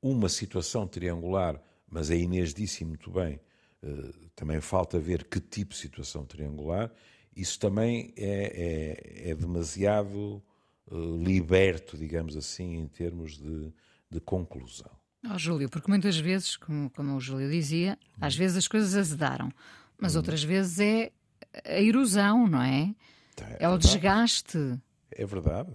uma 0.00 0.28
situação 0.28 0.86
triangular, 0.86 1.60
mas 1.88 2.10
a 2.10 2.14
Inês 2.14 2.54
disse 2.54 2.84
muito 2.84 3.10
bem, 3.10 3.40
eh, 3.82 4.12
também 4.34 4.60
falta 4.60 4.98
ver 4.98 5.24
que 5.24 5.40
tipo 5.40 5.72
de 5.72 5.78
situação 5.78 6.24
triangular, 6.24 6.90
isso 7.36 7.58
também 7.58 8.14
é, 8.16 9.26
é, 9.26 9.30
é 9.30 9.34
demasiado 9.34 10.42
eh, 10.90 10.94
liberto, 10.94 11.98
digamos 11.98 12.36
assim, 12.36 12.76
em 12.76 12.86
termos 12.86 13.36
de, 13.36 13.72
de 14.08 14.20
conclusão. 14.20 15.03
Oh, 15.32 15.38
Júlio, 15.38 15.68
porque 15.70 15.90
muitas 15.90 16.18
vezes, 16.18 16.56
como, 16.56 16.90
como 16.90 17.16
o 17.16 17.20
Júlio 17.20 17.50
dizia, 17.50 17.98
às 18.20 18.36
vezes 18.36 18.58
as 18.58 18.68
coisas 18.68 18.94
azedaram, 18.94 19.50
mas 19.98 20.14
hum. 20.14 20.18
outras 20.18 20.42
vezes 20.42 20.78
é 20.80 21.12
a 21.64 21.80
erosão, 21.80 22.46
não 22.46 22.62
é? 22.62 22.94
Tá, 23.34 23.48
é, 23.50 23.64
é 23.64 23.68
o 23.68 23.78
desgaste. 23.78 24.78
É 25.10 25.24
verdade. 25.24 25.72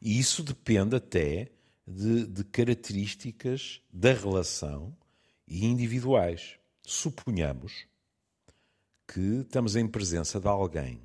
E 0.00 0.18
isso 0.18 0.42
depende 0.42 0.96
até 0.96 1.50
de, 1.86 2.26
de 2.26 2.44
características 2.44 3.80
da 3.92 4.12
relação 4.12 4.94
e 5.46 5.64
individuais. 5.64 6.56
Suponhamos 6.82 7.86
que 9.06 9.40
estamos 9.40 9.76
em 9.76 9.86
presença 9.86 10.40
de 10.40 10.48
alguém 10.48 11.02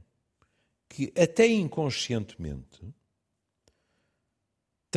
que, 0.89 1.12
até 1.20 1.48
inconscientemente, 1.48 2.82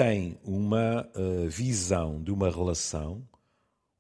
tem 0.02 0.38
uma 0.42 1.07
uh, 1.14 1.47
visão 1.50 2.23
de 2.23 2.33
uma 2.33 2.49
relação 2.49 3.23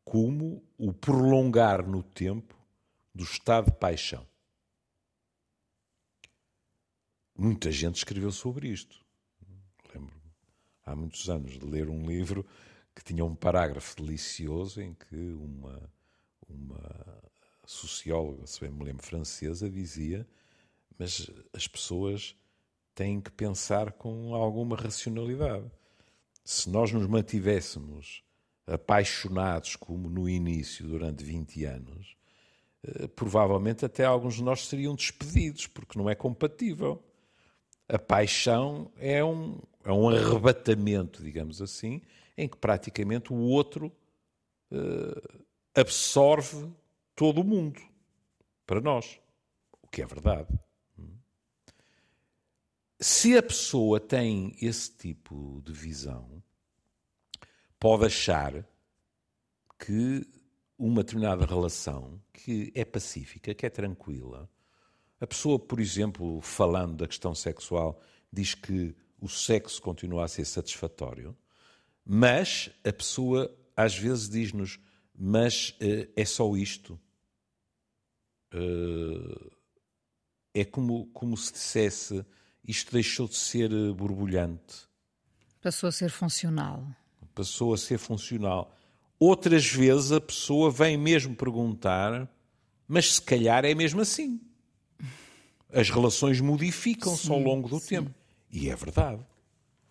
como 0.02 0.64
o 0.78 0.94
prolongar 0.94 1.86
no 1.86 2.02
tempo 2.02 2.56
do 3.14 3.22
estado 3.22 3.66
de 3.66 3.76
paixão. 3.76 4.26
Muita 7.36 7.70
gente 7.70 7.96
escreveu 7.96 8.32
sobre 8.32 8.68
isto 8.68 8.98
há 10.86 10.96
muitos 10.96 11.28
anos, 11.28 11.58
de 11.58 11.66
ler 11.66 11.90
um 11.90 12.08
livro 12.08 12.46
que 12.94 13.04
tinha 13.04 13.22
um 13.22 13.34
parágrafo 13.34 13.94
delicioso 14.02 14.80
em 14.80 14.94
que 14.94 15.34
uma, 15.34 15.92
uma 16.48 17.22
socióloga, 17.66 18.46
se 18.46 18.58
bem 18.58 18.70
me 18.70 18.84
lembro, 18.84 19.04
francesa, 19.04 19.68
dizia: 19.68 20.26
Mas 20.98 21.30
as 21.52 21.68
pessoas 21.68 22.34
têm 22.94 23.20
que 23.20 23.30
pensar 23.30 23.92
com 23.92 24.34
alguma 24.34 24.76
racionalidade. 24.76 25.70
Se 26.50 26.68
nós 26.68 26.90
nos 26.90 27.06
mantivéssemos 27.06 28.24
apaixonados 28.66 29.76
como 29.76 30.10
no 30.10 30.28
início, 30.28 30.84
durante 30.84 31.22
20 31.22 31.64
anos, 31.64 32.16
eh, 32.82 33.06
provavelmente 33.06 33.84
até 33.84 34.04
alguns 34.04 34.34
de 34.34 34.42
nós 34.42 34.66
seriam 34.66 34.96
despedidos, 34.96 35.68
porque 35.68 35.96
não 35.96 36.10
é 36.10 36.14
compatível. 36.16 37.00
A 37.88 38.00
paixão 38.00 38.90
é 38.96 39.24
um, 39.24 39.60
é 39.84 39.92
um 39.92 40.08
arrebatamento, 40.08 41.22
digamos 41.22 41.62
assim, 41.62 42.02
em 42.36 42.48
que 42.48 42.56
praticamente 42.56 43.32
o 43.32 43.36
outro 43.36 43.86
uh, 44.72 45.44
absorve 45.72 46.68
todo 47.14 47.42
o 47.42 47.44
mundo 47.44 47.80
para 48.66 48.80
nós, 48.80 49.20
o 49.80 49.86
que 49.86 50.02
é 50.02 50.06
verdade. 50.06 50.48
Se 53.02 53.34
a 53.34 53.42
pessoa 53.42 53.98
tem 53.98 54.54
esse 54.60 54.94
tipo 54.94 55.62
de 55.64 55.72
visão, 55.72 56.42
pode 57.78 58.04
achar 58.04 58.62
que 59.78 60.28
uma 60.78 61.02
determinada 61.02 61.46
relação 61.46 62.20
que 62.30 62.70
é 62.74 62.84
pacífica, 62.84 63.54
que 63.54 63.64
é 63.64 63.70
tranquila, 63.70 64.50
a 65.18 65.26
pessoa, 65.26 65.58
por 65.58 65.80
exemplo, 65.80 66.42
falando 66.42 66.98
da 66.98 67.08
questão 67.08 67.34
sexual, 67.34 68.02
diz 68.30 68.54
que 68.54 68.94
o 69.18 69.28
sexo 69.30 69.80
continua 69.80 70.24
a 70.26 70.28
ser 70.28 70.44
satisfatório, 70.44 71.34
mas 72.04 72.70
a 72.84 72.92
pessoa 72.92 73.54
às 73.74 73.96
vezes 73.96 74.28
diz-nos: 74.28 74.78
Mas 75.14 75.70
uh, 75.80 76.10
é 76.14 76.24
só 76.26 76.54
isto. 76.54 77.00
Uh, 78.52 79.50
é 80.52 80.66
como, 80.66 81.06
como 81.12 81.34
se 81.34 81.52
dissesse: 81.52 82.24
Isto 82.66 82.92
deixou 82.92 83.26
de 83.26 83.36
ser 83.36 83.72
eh, 83.72 83.92
borbulhante. 83.92 84.88
Passou 85.60 85.88
a 85.88 85.92
ser 85.92 86.10
funcional. 86.10 86.86
Passou 87.34 87.74
a 87.74 87.78
ser 87.78 87.98
funcional. 87.98 88.74
Outras 89.18 89.66
vezes 89.66 90.12
a 90.12 90.20
pessoa 90.20 90.70
vem 90.70 90.96
mesmo 90.96 91.34
perguntar: 91.34 92.28
Mas 92.88 93.14
se 93.14 93.22
calhar 93.22 93.64
é 93.64 93.74
mesmo 93.74 94.00
assim. 94.00 94.40
As 95.72 95.90
relações 95.90 96.40
modificam-se 96.40 97.30
ao 97.30 97.38
longo 97.38 97.68
do 97.68 97.78
sim. 97.78 97.88
tempo. 97.88 98.14
E 98.50 98.68
é 98.68 98.74
verdade. 98.74 99.24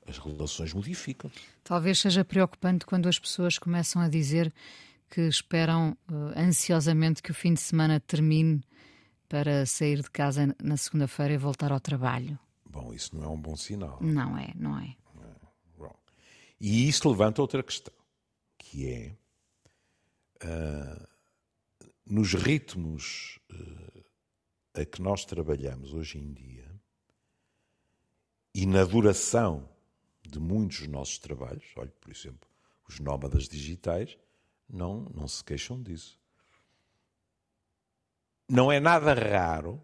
As 0.05 0.17
relações 0.17 0.73
modificam. 0.73 1.31
Talvez 1.63 1.99
seja 1.99 2.25
preocupante 2.25 2.85
quando 2.85 3.07
as 3.07 3.19
pessoas 3.19 3.57
começam 3.57 4.01
a 4.01 4.09
dizer 4.09 4.51
que 5.09 5.21
esperam 5.21 5.95
uh, 6.09 6.39
ansiosamente 6.39 7.21
que 7.21 7.31
o 7.31 7.33
fim 7.33 7.53
de 7.53 7.61
semana 7.61 7.99
termine 7.99 8.61
para 9.27 9.65
sair 9.65 10.01
de 10.01 10.09
casa 10.09 10.55
na 10.61 10.75
segunda-feira 10.75 11.33
e 11.33 11.37
voltar 11.37 11.71
ao 11.71 11.79
trabalho. 11.79 12.37
Bom, 12.69 12.93
isso 12.93 13.15
não 13.15 13.23
é 13.23 13.27
um 13.27 13.41
bom 13.41 13.55
sinal. 13.55 13.97
Não 13.99 14.37
é, 14.37 14.53
não 14.55 14.77
é. 14.79 14.85
é. 14.85 14.95
E 16.59 16.87
isso 16.87 17.09
levanta 17.09 17.41
outra 17.41 17.63
questão, 17.63 17.93
que 18.57 18.87
é 18.87 19.15
uh, 20.43 21.07
nos 22.05 22.33
ritmos 22.33 23.39
uh, 23.51 24.03
a 24.73 24.85
que 24.85 25.01
nós 25.01 25.25
trabalhamos 25.25 25.93
hoje 25.93 26.19
em 26.19 26.31
dia, 26.33 26.69
e 28.53 28.65
na 28.65 28.83
duração 28.83 29.67
de 30.21 30.39
muitos 30.39 30.79
dos 30.79 30.87
nossos 30.89 31.17
trabalhos, 31.17 31.65
olhe, 31.75 31.91
por 31.91 32.11
exemplo, 32.11 32.47
os 32.87 32.99
nómadas 32.99 33.47
digitais, 33.47 34.17
não, 34.67 35.05
não 35.15 35.27
se 35.27 35.43
queixam 35.43 35.81
disso. 35.81 36.19
Não 38.47 38.71
é 38.71 38.79
nada 38.79 39.13
raro 39.13 39.81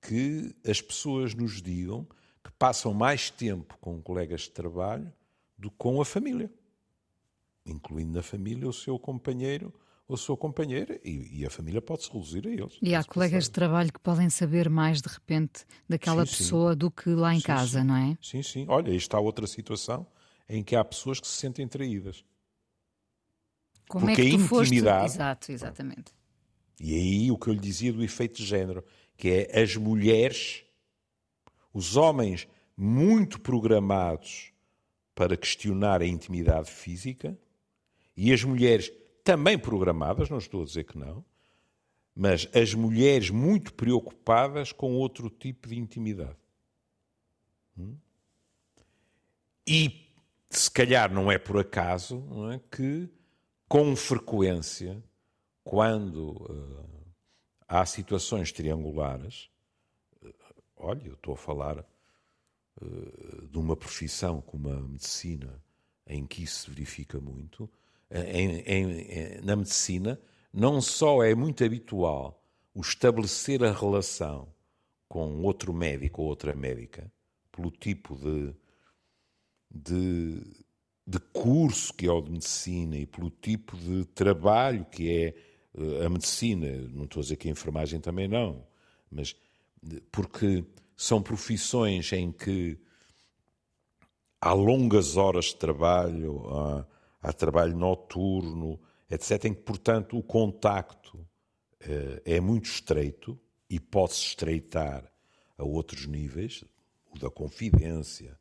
que 0.00 0.54
as 0.66 0.80
pessoas 0.80 1.34
nos 1.34 1.60
digam 1.60 2.06
que 2.42 2.50
passam 2.52 2.94
mais 2.94 3.30
tempo 3.30 3.76
com 3.80 4.00
colegas 4.00 4.42
de 4.42 4.50
trabalho 4.50 5.12
do 5.56 5.70
que 5.70 5.76
com 5.76 6.00
a 6.00 6.04
família, 6.04 6.50
incluindo 7.66 8.12
na 8.12 8.22
família 8.22 8.68
o 8.68 8.72
seu 8.72 8.98
companheiro 8.98 9.72
ou 10.06 10.14
a 10.14 10.18
sua 10.18 10.36
companheira 10.36 10.98
e, 11.04 11.40
e 11.40 11.46
a 11.46 11.50
família 11.50 11.82
pode-se 11.82 12.10
reduzir 12.10 12.46
a 12.46 12.50
eles. 12.50 12.78
E 12.80 12.94
há 12.94 13.04
colegas 13.04 13.44
de 13.44 13.50
trabalho 13.50 13.92
que 13.92 14.00
podem 14.00 14.30
saber 14.30 14.70
mais 14.70 15.02
de 15.02 15.08
repente 15.08 15.66
daquela 15.86 16.24
sim, 16.24 16.36
pessoa 16.36 16.72
sim. 16.72 16.78
do 16.78 16.90
que 16.90 17.10
lá 17.10 17.34
em 17.34 17.40
sim, 17.40 17.46
casa, 17.46 17.84
não 17.84 17.94
é? 17.94 18.16
Sim, 18.22 18.42
sim. 18.42 18.64
Olha, 18.68 18.90
está 18.92 19.20
outra 19.20 19.46
situação 19.46 20.06
em 20.48 20.64
que 20.64 20.74
há 20.74 20.82
pessoas 20.82 21.20
que 21.20 21.26
se 21.26 21.34
sentem 21.34 21.68
traídas. 21.68 22.24
Como 23.86 24.06
Porque 24.06 24.22
é 24.22 24.24
que 24.24 24.30
tu 24.30 24.58
a 24.58 24.62
intimidade. 24.62 25.02
Foste... 25.02 25.16
Exato, 25.16 25.52
exatamente. 25.52 26.12
E 26.80 26.94
aí 26.94 27.30
o 27.30 27.36
que 27.36 27.48
eu 27.48 27.54
lhe 27.54 27.60
dizia 27.60 27.92
do 27.92 28.02
efeito 28.02 28.36
de 28.36 28.46
género, 28.46 28.84
que 29.18 29.28
é 29.28 29.60
as 29.60 29.76
mulheres, 29.76 30.64
os 31.74 31.96
homens 31.96 32.48
muito 32.76 33.40
programados 33.40 34.52
para 35.14 35.36
questionar 35.36 36.00
a 36.00 36.06
intimidade 36.06 36.70
física 36.70 37.36
e 38.16 38.32
as 38.32 38.44
mulheres 38.44 38.90
também 39.24 39.58
programadas, 39.58 40.30
não 40.30 40.38
estou 40.38 40.62
a 40.62 40.64
dizer 40.64 40.84
que 40.84 40.96
não, 40.96 41.24
mas 42.14 42.48
as 42.54 42.72
mulheres 42.72 43.28
muito 43.28 43.74
preocupadas 43.74 44.70
com 44.72 44.94
outro 44.94 45.28
tipo 45.28 45.68
de 45.68 45.76
intimidade. 45.76 46.38
Hum? 47.76 47.96
E 49.66 50.08
se 50.48 50.70
calhar 50.70 51.12
não 51.12 51.30
é 51.30 51.38
por 51.38 51.58
acaso 51.58 52.24
é, 52.52 52.60
que, 52.74 53.08
com 53.68 53.94
frequência, 53.96 55.02
quando 55.62 56.30
uh, 56.50 56.97
há 57.68 57.84
situações 57.86 58.50
triangulares, 58.50 59.50
uh, 60.22 60.34
olha, 60.76 61.06
eu 61.06 61.14
estou 61.14 61.34
a 61.34 61.36
falar 61.36 61.78
uh, 62.80 63.46
de 63.46 63.58
uma 63.58 63.76
profissão 63.76 64.40
como 64.40 64.70
a 64.70 64.80
medicina, 64.80 65.62
em 66.06 66.26
que 66.26 66.42
isso 66.42 66.62
se 66.62 66.70
verifica 66.70 67.20
muito, 67.20 67.70
em, 68.10 68.60
em, 68.60 69.40
na 69.42 69.54
medicina, 69.54 70.18
não 70.50 70.80
só 70.80 71.22
é 71.22 71.34
muito 71.34 71.62
habitual 71.62 72.42
o 72.74 72.80
estabelecer 72.80 73.62
a 73.62 73.70
relação 73.70 74.48
com 75.06 75.42
outro 75.42 75.74
médico 75.74 76.22
ou 76.22 76.28
outra 76.28 76.54
médica, 76.54 77.12
pelo 77.52 77.70
tipo 77.70 78.16
de, 78.16 78.54
de 79.70 80.42
de 81.08 81.18
curso 81.18 81.94
que 81.94 82.06
é 82.06 82.12
o 82.12 82.20
de 82.20 82.30
medicina 82.30 82.94
e 82.98 83.06
pelo 83.06 83.30
tipo 83.30 83.74
de 83.78 84.04
trabalho 84.04 84.84
que 84.84 85.10
é 85.10 85.26
eh, 85.28 85.34
a 86.04 86.08
medicina, 86.08 86.66
não 86.92 87.04
estou 87.04 87.20
a 87.20 87.22
dizer 87.22 87.36
que 87.36 87.48
a 87.48 87.50
enfermagem 87.50 88.00
também 88.00 88.28
não, 88.28 88.66
mas 89.10 89.34
porque 90.10 90.64
são 90.96 91.22
profissões 91.22 92.12
em 92.12 92.32
que 92.32 92.78
há 94.40 94.52
longas 94.52 95.16
horas 95.16 95.46
de 95.46 95.56
trabalho, 95.56 96.46
há, 96.48 96.86
há 97.22 97.32
trabalho 97.32 97.76
noturno, 97.76 98.80
etc., 99.10 99.46
em 99.46 99.54
que, 99.54 99.62
portanto, 99.62 100.18
o 100.18 100.22
contacto 100.22 101.26
eh, 101.80 102.22
é 102.24 102.40
muito 102.40 102.66
estreito 102.66 103.38
e 103.70 103.78
pode-se 103.78 104.20
estreitar 104.20 105.10
a 105.56 105.64
outros 105.64 106.06
níveis, 106.06 106.64
o 107.14 107.18
da 107.18 107.30
confidência, 107.30 108.38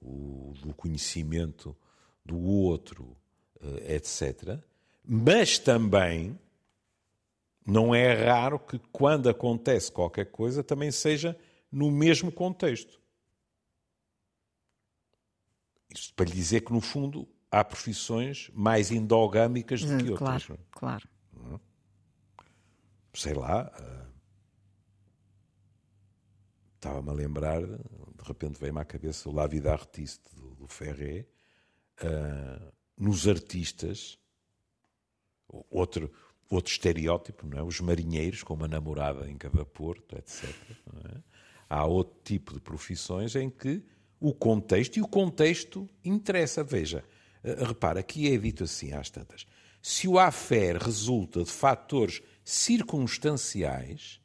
o 0.00 0.52
do 0.62 0.74
conhecimento 0.74 1.76
do 2.24 2.38
outro, 2.38 3.16
eh, 3.60 3.96
etc. 3.96 4.58
Mas 5.04 5.58
também 5.58 6.38
não 7.66 7.94
é 7.94 8.24
raro 8.24 8.58
que 8.58 8.78
quando 8.92 9.28
acontece 9.28 9.90
qualquer 9.90 10.26
coisa 10.26 10.62
também 10.62 10.90
seja 10.90 11.38
no 11.70 11.90
mesmo 11.90 12.30
contexto. 12.30 13.00
Isto 15.94 16.14
para 16.14 16.26
lhe 16.26 16.32
dizer 16.32 16.60
que, 16.62 16.72
no 16.72 16.80
fundo, 16.80 17.28
há 17.50 17.64
profissões 17.64 18.50
mais 18.52 18.90
endogâmicas 18.90 19.82
do 19.82 19.96
que 19.96 20.10
outras. 20.10 20.46
Claro, 20.46 20.60
claro. 20.70 21.08
Sei 23.14 23.32
lá. 23.32 23.72
Eh, 23.78 24.04
estava-me 26.74 27.10
a 27.10 27.12
lembrar, 27.12 27.62
de 27.62 28.24
repente 28.24 28.58
veio-me 28.60 28.80
à 28.80 28.84
cabeça 28.84 29.28
o 29.28 29.32
La 29.32 29.46
Vida 29.46 29.72
Artiste 29.72 30.34
do, 30.34 30.54
do 30.54 30.66
Ferré. 30.66 31.26
Uh, 32.02 32.72
nos 32.96 33.28
artistas, 33.28 34.18
outro, 35.70 36.12
outro 36.50 36.72
estereótipo, 36.72 37.46
não 37.46 37.58
é? 37.58 37.62
os 37.62 37.80
marinheiros 37.80 38.42
com 38.42 38.54
uma 38.54 38.68
namorada 38.68 39.28
em 39.28 39.36
cada 39.36 39.64
porto, 39.64 40.16
etc. 40.16 40.44
É? 40.44 41.18
Há 41.68 41.86
outro 41.86 42.16
tipo 42.22 42.54
de 42.54 42.60
profissões 42.60 43.34
em 43.34 43.50
que 43.50 43.82
o 44.20 44.32
contexto, 44.32 44.96
e 44.96 45.02
o 45.02 45.08
contexto 45.08 45.88
interessa. 46.04 46.62
Veja, 46.62 47.04
uh, 47.42 47.64
repara, 47.64 48.00
aqui 48.00 48.32
é 48.32 48.36
dito 48.36 48.64
assim 48.64 48.92
às 48.92 49.10
tantas. 49.10 49.46
Se 49.82 50.08
o 50.08 50.18
affair 50.18 50.76
resulta 50.76 51.42
de 51.42 51.50
fatores 51.50 52.22
circunstanciais, 52.42 54.20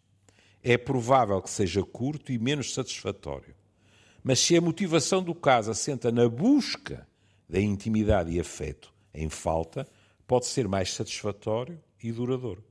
é 0.64 0.78
provável 0.78 1.42
que 1.42 1.50
seja 1.50 1.84
curto 1.84 2.32
e 2.32 2.38
menos 2.38 2.74
satisfatório. 2.74 3.56
Mas 4.24 4.40
se 4.40 4.56
a 4.56 4.62
motivação 4.62 5.24
do 5.24 5.34
caso 5.34 5.72
assenta 5.72 6.12
na 6.12 6.28
busca 6.30 7.08
da 7.48 7.60
intimidade 7.60 8.32
e 8.32 8.40
afeto 8.40 8.94
em 9.14 9.30
falta, 9.30 9.88
pode 10.28 10.46
ser 10.46 10.68
mais 10.68 10.94
satisfatório 10.94 11.82
e 12.02 12.12
duradouro. 12.12 12.64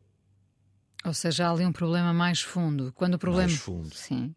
Ou 1.05 1.15
seja, 1.15 1.47
há 1.47 1.51
ali 1.51 1.65
um 1.65 1.73
problema 1.73 2.13
mais 2.13 2.41
fundo. 2.41 2.93
Quando 2.95 3.15
o 3.15 3.19
problema... 3.19 3.49
Mais 3.49 3.61
fundo. 3.61 3.95
Sim. 3.95 4.35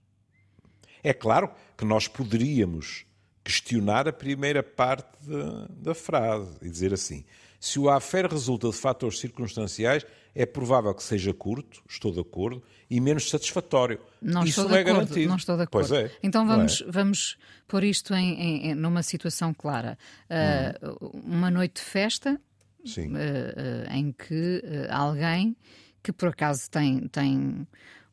É 1.03 1.13
claro 1.13 1.51
que 1.75 1.83
nós 1.83 2.07
poderíamos 2.07 3.05
questionar 3.43 4.07
a 4.07 4.13
primeira 4.13 4.61
parte 4.61 5.09
da, 5.27 5.67
da 5.69 5.95
frase 5.95 6.57
e 6.61 6.69
dizer 6.69 6.93
assim: 6.93 7.25
se 7.59 7.79
o 7.79 7.89
affair 7.89 8.29
resulta 8.29 8.69
de 8.69 8.75
fatores 8.75 9.19
circunstanciais, 9.19 10.05
é 10.33 10.45
provável 10.45 10.93
que 10.93 11.03
seja 11.03 11.33
curto, 11.33 11.81
estou 11.89 12.11
de 12.11 12.19
acordo, 12.19 12.63
e 12.89 12.99
menos 12.99 13.29
satisfatório. 13.29 13.99
Não 14.21 14.43
Isso 14.43 14.61
estou 14.61 14.63
não 14.65 14.71
de 14.71 14.77
é 14.77 14.81
acordo, 14.81 14.95
garantido. 14.95 15.29
Não 15.29 15.35
estou 15.35 15.57
de 15.57 15.63
acordo. 15.63 15.87
Pois 15.87 16.01
é. 16.03 16.11
Então 16.23 16.45
vamos, 16.45 16.81
é? 16.81 16.91
vamos 16.91 17.37
pôr 17.67 17.83
isto 17.83 18.13
em, 18.13 18.69
em, 18.69 18.75
numa 18.75 19.03
situação 19.03 19.53
clara. 19.53 19.97
Uh, 20.29 21.21
Uma 21.23 21.49
noite 21.49 21.75
de 21.75 21.81
festa 21.81 22.39
uh, 22.85 23.93
em 23.93 24.11
que 24.11 24.63
alguém 24.89 25.55
que 26.03 26.11
por 26.11 26.29
acaso 26.29 26.69
tem, 26.69 27.07
tem 27.07 27.67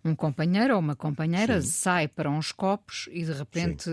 um 0.04 0.14
companheiro 0.14 0.74
ou 0.74 0.80
uma 0.80 0.94
companheira 0.94 1.60
Sim. 1.60 1.68
sai 1.68 2.08
para 2.08 2.30
uns 2.30 2.52
copos 2.52 3.08
e 3.10 3.24
de 3.24 3.32
repente 3.32 3.90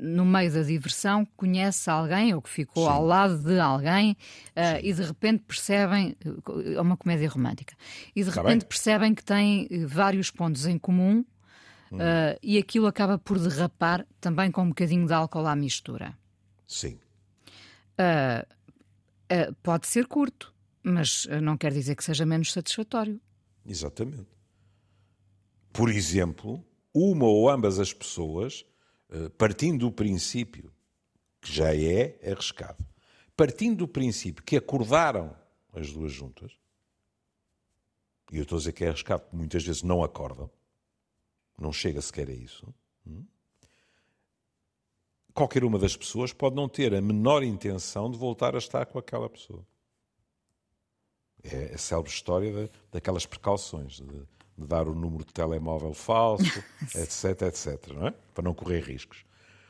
no 0.00 0.24
meio 0.24 0.52
da 0.52 0.62
diversão, 0.62 1.26
conhece 1.36 1.88
alguém 1.88 2.34
ou 2.34 2.42
que 2.42 2.50
ficou 2.50 2.84
Sim. 2.84 2.90
ao 2.90 3.04
lado 3.04 3.38
de 3.38 3.58
alguém 3.58 4.16
uh, 4.56 4.80
e 4.82 4.92
de 4.92 5.02
repente 5.02 5.44
percebem. 5.46 6.16
É 6.74 6.80
uma 6.80 6.96
comédia 6.96 7.28
romântica. 7.28 7.74
E 8.14 8.22
de 8.22 8.30
tá 8.30 8.42
repente 8.42 8.60
bem. 8.60 8.68
percebem 8.68 9.14
que 9.14 9.24
têm 9.24 9.68
eh, 9.70 9.86
vários 9.86 10.30
pontos 10.30 10.66
em 10.66 10.78
comum 10.78 11.24
hum. 11.92 11.96
uh, 11.96 12.38
e 12.42 12.58
aquilo 12.58 12.86
acaba 12.86 13.18
por 13.18 13.38
derrapar 13.38 14.06
também 14.20 14.50
com 14.50 14.62
um 14.62 14.68
bocadinho 14.68 15.06
de 15.06 15.12
álcool 15.12 15.46
à 15.46 15.54
mistura. 15.54 16.16
Sim. 16.66 16.98
Uh, 18.00 19.54
pode 19.62 19.86
ser 19.86 20.06
curto, 20.06 20.54
mas 20.82 21.26
não 21.42 21.56
quer 21.56 21.72
dizer 21.72 21.94
que 21.94 22.02
seja 22.02 22.24
menos 22.24 22.52
satisfatório. 22.52 23.20
Exatamente. 23.66 24.26
Por 25.72 25.90
exemplo, 25.90 26.64
uma 26.92 27.26
ou 27.26 27.48
ambas 27.48 27.78
as 27.78 27.92
pessoas 27.92 28.64
partindo 29.36 29.86
do 29.86 29.92
princípio, 29.92 30.72
que 31.40 31.52
já 31.52 31.74
é 31.74 32.18
arriscado, 32.30 32.86
partindo 33.36 33.78
do 33.78 33.88
princípio 33.88 34.42
que 34.42 34.56
acordaram 34.56 35.36
as 35.72 35.92
duas 35.92 36.12
juntas, 36.12 36.52
e 38.32 38.36
eu 38.36 38.42
estou 38.42 38.56
a 38.56 38.58
dizer 38.60 38.72
que 38.72 38.84
é 38.84 38.88
arriscado 38.88 39.22
porque 39.22 39.36
muitas 39.36 39.64
vezes 39.64 39.82
não 39.82 40.02
acordam, 40.02 40.50
não 41.58 41.72
chega 41.72 42.00
sequer 42.00 42.28
a 42.28 42.32
isso, 42.32 42.72
hum? 43.06 43.24
Qualquer 45.34 45.64
uma 45.64 45.78
das 45.78 45.96
pessoas 45.96 46.32
pode 46.32 46.56
não 46.56 46.68
ter 46.68 46.94
a 46.94 47.00
menor 47.00 47.42
intenção 47.42 48.10
de 48.10 48.18
voltar 48.18 48.54
a 48.54 48.58
estar 48.58 48.86
com 48.86 48.98
aquela 48.98 49.28
pessoa. 49.28 49.64
É 51.42 51.74
a 51.74 51.78
célebre 51.78 52.10
história 52.10 52.52
de, 52.52 52.70
daquelas 52.92 53.24
precauções, 53.24 53.94
de, 53.94 54.04
de 54.58 54.66
dar 54.66 54.86
o 54.88 54.94
número 54.94 55.24
de 55.24 55.32
telemóvel 55.32 55.94
falso, 55.94 56.44
etc, 56.94 57.42
etc, 57.42 57.92
não 57.94 58.08
é? 58.08 58.14
Para 58.34 58.44
não 58.44 58.54
correr 58.54 58.80
riscos. 58.80 59.24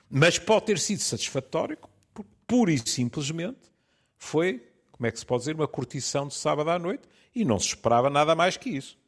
Mas 0.09 0.38
pode 0.38 0.66
ter 0.66 0.79
sido 0.79 1.01
satisfatório, 1.01 1.79
porque 2.12 2.31
pura 2.46 2.73
e 2.73 2.79
simplesmente 2.79 3.70
foi, 4.16 4.66
como 4.90 5.07
é 5.07 5.12
que 5.12 5.18
se 5.18 5.25
pode 5.25 5.42
dizer, 5.42 5.55
uma 5.55 5.68
curtição 5.68 6.27
de 6.27 6.35
sábado 6.35 6.70
à 6.70 6.79
noite 6.79 7.09
e 7.35 7.44
não 7.44 7.59
se 7.59 7.68
esperava 7.68 8.11
nada 8.11 8.35
mais 8.35 8.57
que 8.57 8.70
isso. 8.70 8.99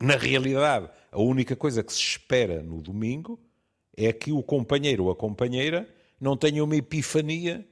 Na 0.00 0.16
realidade, 0.16 0.88
a 1.10 1.20
única 1.20 1.56
coisa 1.56 1.82
que 1.82 1.92
se 1.92 1.98
espera 1.98 2.62
no 2.62 2.80
domingo 2.80 3.40
é 3.98 4.12
que 4.12 4.30
o 4.30 4.42
companheiro 4.42 5.04
ou 5.04 5.10
a 5.10 5.16
companheira 5.16 5.88
não 6.20 6.36
tenha 6.36 6.62
uma 6.62 6.76
epifania 6.76 7.66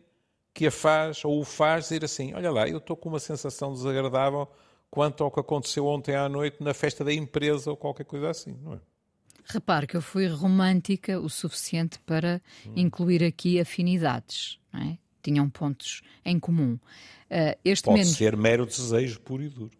que 0.52 0.66
a 0.66 0.70
faz 0.70 1.24
ou 1.24 1.40
o 1.40 1.44
faz 1.44 1.84
dizer 1.84 2.04
assim: 2.04 2.34
olha 2.34 2.50
lá, 2.50 2.68
eu 2.68 2.78
estou 2.78 2.96
com 2.96 3.08
uma 3.08 3.20
sensação 3.20 3.72
desagradável 3.72 4.48
quanto 4.90 5.22
ao 5.22 5.30
que 5.30 5.38
aconteceu 5.38 5.86
ontem 5.86 6.16
à 6.16 6.28
noite 6.28 6.62
na 6.62 6.74
festa 6.74 7.04
da 7.04 7.12
empresa 7.12 7.70
ou 7.70 7.76
qualquer 7.76 8.04
coisa 8.04 8.30
assim, 8.30 8.58
não 8.62 8.74
é? 8.74 8.80
Repare 9.48 9.86
que 9.86 9.96
eu 9.96 10.02
fui 10.02 10.26
romântica 10.26 11.20
o 11.20 11.28
suficiente 11.28 12.00
para 12.00 12.42
hum. 12.66 12.72
incluir 12.74 13.22
aqui 13.22 13.60
afinidades, 13.60 14.58
não 14.72 14.80
é? 14.80 14.98
Tinham 15.22 15.48
pontos 15.48 16.02
em 16.24 16.38
comum. 16.38 16.74
Uh, 17.30 17.56
este 17.64 17.84
pode 17.84 17.98
menos... 17.98 18.16
ser 18.16 18.36
mero 18.36 18.66
desejo 18.66 19.20
puro 19.20 19.42
e 19.44 19.48
duro. 19.48 19.70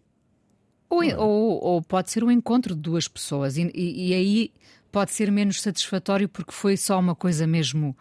Ou, 0.89 1.03
é? 1.03 1.17
ou, 1.17 1.65
ou, 1.65 1.83
pode 1.83 2.13
ser 2.13 2.23
o 2.23 2.29
um 2.29 2.31
encontro 2.31 2.77
de 2.77 2.81
duas 2.81 3.09
pessoas, 3.09 3.57
e, 3.57 3.69
e, 3.75 4.11
e 4.11 4.15
aí 4.15 4.53
pode 4.97 5.13
ser 5.13 5.31
menos 5.31 5.61
satisfatório 5.61 6.27
porque 6.27 6.53
foi 6.53 6.75
só 6.75 6.99
uma 6.99 7.15
coisa 7.15 7.47
mesmo 7.47 7.95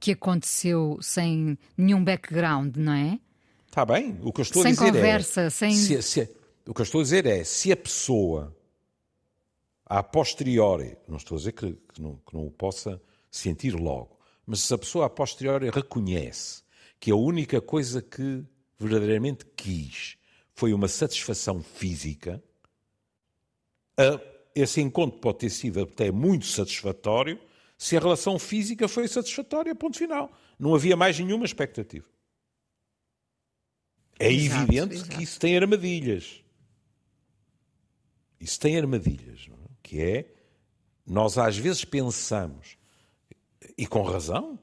que 0.00 0.12
aconteceu 0.12 0.98
sem 1.02 1.58
nenhum 1.76 2.02
background, 2.02 2.74
não 2.78 2.94
é? 2.94 3.20
Está 3.66 3.84
bem. 3.84 4.18
O 4.22 4.32
que 4.32 4.40
eu 4.40 4.44
estou 4.44 4.62
sem 4.62 4.72
a 4.72 4.74
dizer 4.74 4.86
conversa, 4.86 5.42
é. 5.42 5.50
Sem 5.50 5.68
conversa, 5.68 6.02
sem. 6.02 6.28
O 6.66 6.72
que 6.72 6.80
eu 6.80 6.84
estou 6.84 7.02
a 7.02 7.04
dizer 7.04 7.26
é, 7.26 7.44
se 7.44 7.70
a 7.70 7.76
pessoa, 7.76 8.56
a 9.84 10.02
posteriori, 10.02 10.96
não 11.06 11.18
estou 11.18 11.36
a 11.36 11.38
dizer 11.38 11.52
que, 11.52 11.70
que, 11.92 12.00
não, 12.00 12.16
que 12.26 12.32
não 12.32 12.46
o 12.46 12.50
possa 12.50 12.98
sentir 13.30 13.74
logo, 13.74 14.18
mas 14.46 14.60
se 14.60 14.72
a 14.72 14.78
pessoa 14.78 15.04
a 15.04 15.10
posteriori 15.10 15.68
reconhece 15.68 16.62
que 16.98 17.10
a 17.10 17.14
única 17.14 17.60
coisa 17.60 18.00
que 18.00 18.42
verdadeiramente 18.78 19.44
quis 19.54 20.16
foi 20.54 20.72
uma 20.72 20.88
satisfação 20.88 21.62
física, 21.62 22.42
esse 24.60 24.80
encontro 24.80 25.18
pode 25.20 25.38
ter 25.38 25.50
sido 25.50 25.82
até 25.82 26.10
muito 26.10 26.46
satisfatório 26.46 27.38
se 27.76 27.96
a 27.96 28.00
relação 28.00 28.38
física 28.38 28.88
foi 28.88 29.06
satisfatória, 29.06 29.74
ponto 29.74 29.96
final. 29.96 30.32
Não 30.58 30.74
havia 30.74 30.96
mais 30.96 31.18
nenhuma 31.18 31.44
expectativa. 31.44 32.06
É 34.18 34.32
exato, 34.32 34.62
evidente 34.62 34.94
exato. 34.94 35.10
que 35.10 35.22
isso 35.22 35.38
tem 35.38 35.56
armadilhas. 35.56 36.42
Isso 38.40 38.58
tem 38.58 38.76
armadilhas, 38.76 39.48
é? 39.48 39.68
que 39.82 40.00
é 40.00 40.34
nós 41.06 41.38
às 41.38 41.56
vezes 41.56 41.84
pensamos, 41.84 42.76
e 43.76 43.86
com 43.86 44.02
razão, 44.02 44.58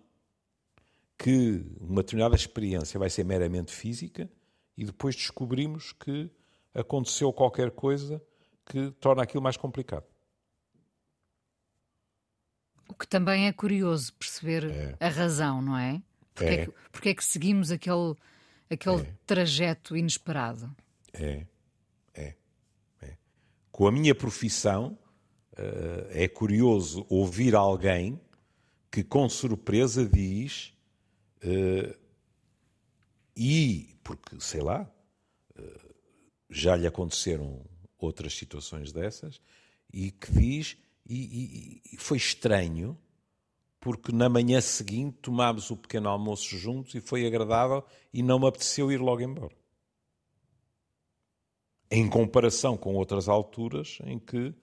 que 1.17 1.65
uma 1.79 2.03
determinada 2.03 2.35
experiência 2.35 2.99
vai 2.99 3.09
ser 3.09 3.23
meramente 3.23 3.71
física 3.71 4.29
e 4.77 4.83
depois 4.83 5.15
descobrimos 5.15 5.93
que 5.93 6.29
aconteceu 6.73 7.31
qualquer 7.33 7.71
coisa 7.71 8.21
que 8.65 8.91
torna 8.99 9.23
aquilo 9.23 9.43
mais 9.43 9.57
complicado. 9.57 10.05
que 12.99 13.07
também 13.07 13.47
é 13.47 13.53
curioso 13.53 14.13
perceber 14.13 14.69
é. 14.69 14.97
a 14.99 15.09
razão, 15.09 15.61
não 15.61 15.77
é? 15.77 16.01
Porque 16.33 16.49
é. 16.49 16.53
é 16.53 16.65
que, 16.65 16.73
porque 16.91 17.09
é 17.09 17.15
que 17.15 17.23
seguimos 17.23 17.71
aquele, 17.71 18.15
aquele 18.69 19.01
é. 19.01 19.13
trajeto 19.25 19.95
inesperado? 19.95 20.75
É. 21.13 21.45
é, 22.13 22.35
é. 23.01 23.17
Com 23.71 23.87
a 23.87 23.91
minha 23.91 24.13
profissão, 24.15 24.97
uh, 25.53 26.07
é 26.09 26.27
curioso 26.27 27.05
ouvir 27.09 27.55
alguém 27.55 28.19
que 28.91 29.03
com 29.03 29.27
surpresa 29.27 30.07
diz 30.07 30.73
uh, 31.43 31.97
e 33.35 33.97
porque 34.03 34.39
sei 34.39 34.61
lá 34.61 34.89
uh, 35.57 35.95
já 36.49 36.75
lhe 36.75 36.87
aconteceram 36.87 37.65
outras 37.99 38.33
situações 38.33 38.91
dessas 38.91 39.39
e 39.93 40.11
que 40.11 40.31
diz 40.31 40.77
e, 41.07 41.15
e, 41.15 41.81
e 41.93 41.97
foi 41.97 42.17
estranho 42.17 42.97
porque 43.85 44.11
na 44.11 44.27
manhã 44.27 44.59
seguinte 44.61 45.19
tomámos 45.21 45.69
o 45.69 45.77
pequeno 45.77 46.09
almoço 46.09 46.57
juntos 46.57 46.95
e 46.95 46.99
foi 46.99 47.23
agradável 47.27 47.83
e 48.11 48.23
não 48.23 48.39
me 48.39 48.47
apeteceu 48.47 48.91
ir 48.91 48.99
logo 48.99 49.21
embora. 49.21 49.55
Em 51.91 52.09
comparação 52.09 52.75
com 52.75 52.95
outras 52.95 53.29
alturas 53.29 53.99
em 54.03 54.17
que, 54.17 54.55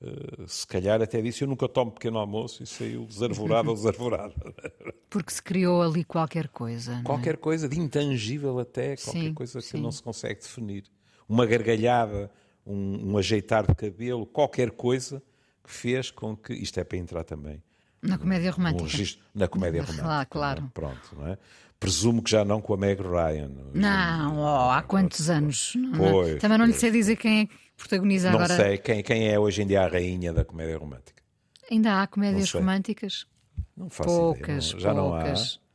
uh, 0.00 0.48
se 0.48 0.66
calhar 0.66 1.02
até 1.02 1.20
disse, 1.20 1.44
eu 1.44 1.48
nunca 1.48 1.68
tomo 1.68 1.92
pequeno 1.92 2.18
almoço 2.18 2.62
e 2.62 2.66
saiu 2.66 3.04
desarvorado 3.04 3.68
ou 3.68 3.74
desarvorado. 3.74 4.34
Porque 5.10 5.30
se 5.30 5.42
criou 5.42 5.82
ali 5.82 6.02
qualquer 6.02 6.48
coisa. 6.48 6.94
É? 6.94 7.02
Qualquer 7.02 7.34
é? 7.34 7.36
coisa, 7.36 7.68
de 7.68 7.78
intangível 7.78 8.58
até, 8.58 8.96
qualquer 8.96 9.20
sim, 9.20 9.34
coisa 9.34 9.60
sim. 9.60 9.72
que 9.72 9.82
não 9.82 9.92
se 9.92 10.02
consegue 10.02 10.40
definir. 10.40 10.84
Uma 11.28 11.44
gargalhada, 11.44 12.30
um, 12.66 13.12
um 13.12 13.18
ajeitar 13.18 13.66
de 13.66 13.74
cabelo, 13.74 14.26
qualquer 14.26 14.70
coisa 14.70 15.22
que 15.62 15.70
fez 15.70 16.10
com 16.10 16.36
que. 16.36 16.52
Isto 16.52 16.80
é 16.80 16.84
para 16.84 16.98
entrar 16.98 17.24
também 17.24 17.62
na 18.02 18.18
comédia 18.18 18.50
romântica. 18.50 18.82
Um 18.82 18.86
registro, 18.86 19.24
na 19.34 19.48
comédia 19.48 19.82
romântica. 19.84 20.20
Ah, 20.20 20.24
claro. 20.24 20.60
Não 20.62 20.68
é? 20.68 20.70
Pronto, 20.72 21.16
não 21.16 21.26
é? 21.28 21.38
Presumo 21.78 22.22
que 22.22 22.30
já 22.30 22.44
não 22.44 22.60
com 22.60 22.74
a 22.74 22.76
Meg 22.76 23.00
Ryan. 23.00 23.50
Não, 23.72 24.38
oh, 24.38 24.70
há 24.70 24.82
quantos 24.82 25.30
anos? 25.30 25.72
Pois, 25.96 26.38
Também 26.38 26.58
não 26.58 26.66
lhe 26.66 26.74
sei 26.74 26.90
dizer 26.90 27.16
quem 27.16 27.40
é 27.40 27.46
que 27.46 27.54
protagoniza 27.74 28.28
não 28.30 28.38
agora. 28.38 28.54
Não 28.54 28.64
sei 28.64 28.76
quem, 28.76 29.02
quem 29.02 29.28
é 29.28 29.38
hoje 29.38 29.62
em 29.62 29.66
dia 29.66 29.82
a 29.82 29.88
rainha 29.88 30.30
da 30.30 30.44
comédia 30.44 30.76
romântica. 30.76 31.22
Ainda 31.70 32.02
há 32.02 32.06
comédias 32.06 32.52
românticas? 32.52 33.26
Não 33.74 33.88
faço 33.88 34.10
poucas, 34.10 34.72
ideia. 34.72 34.74
Não, 34.74 34.80
já 34.80 34.94
poucas. 34.94 35.54
não 35.54 35.62
há. 35.62 35.69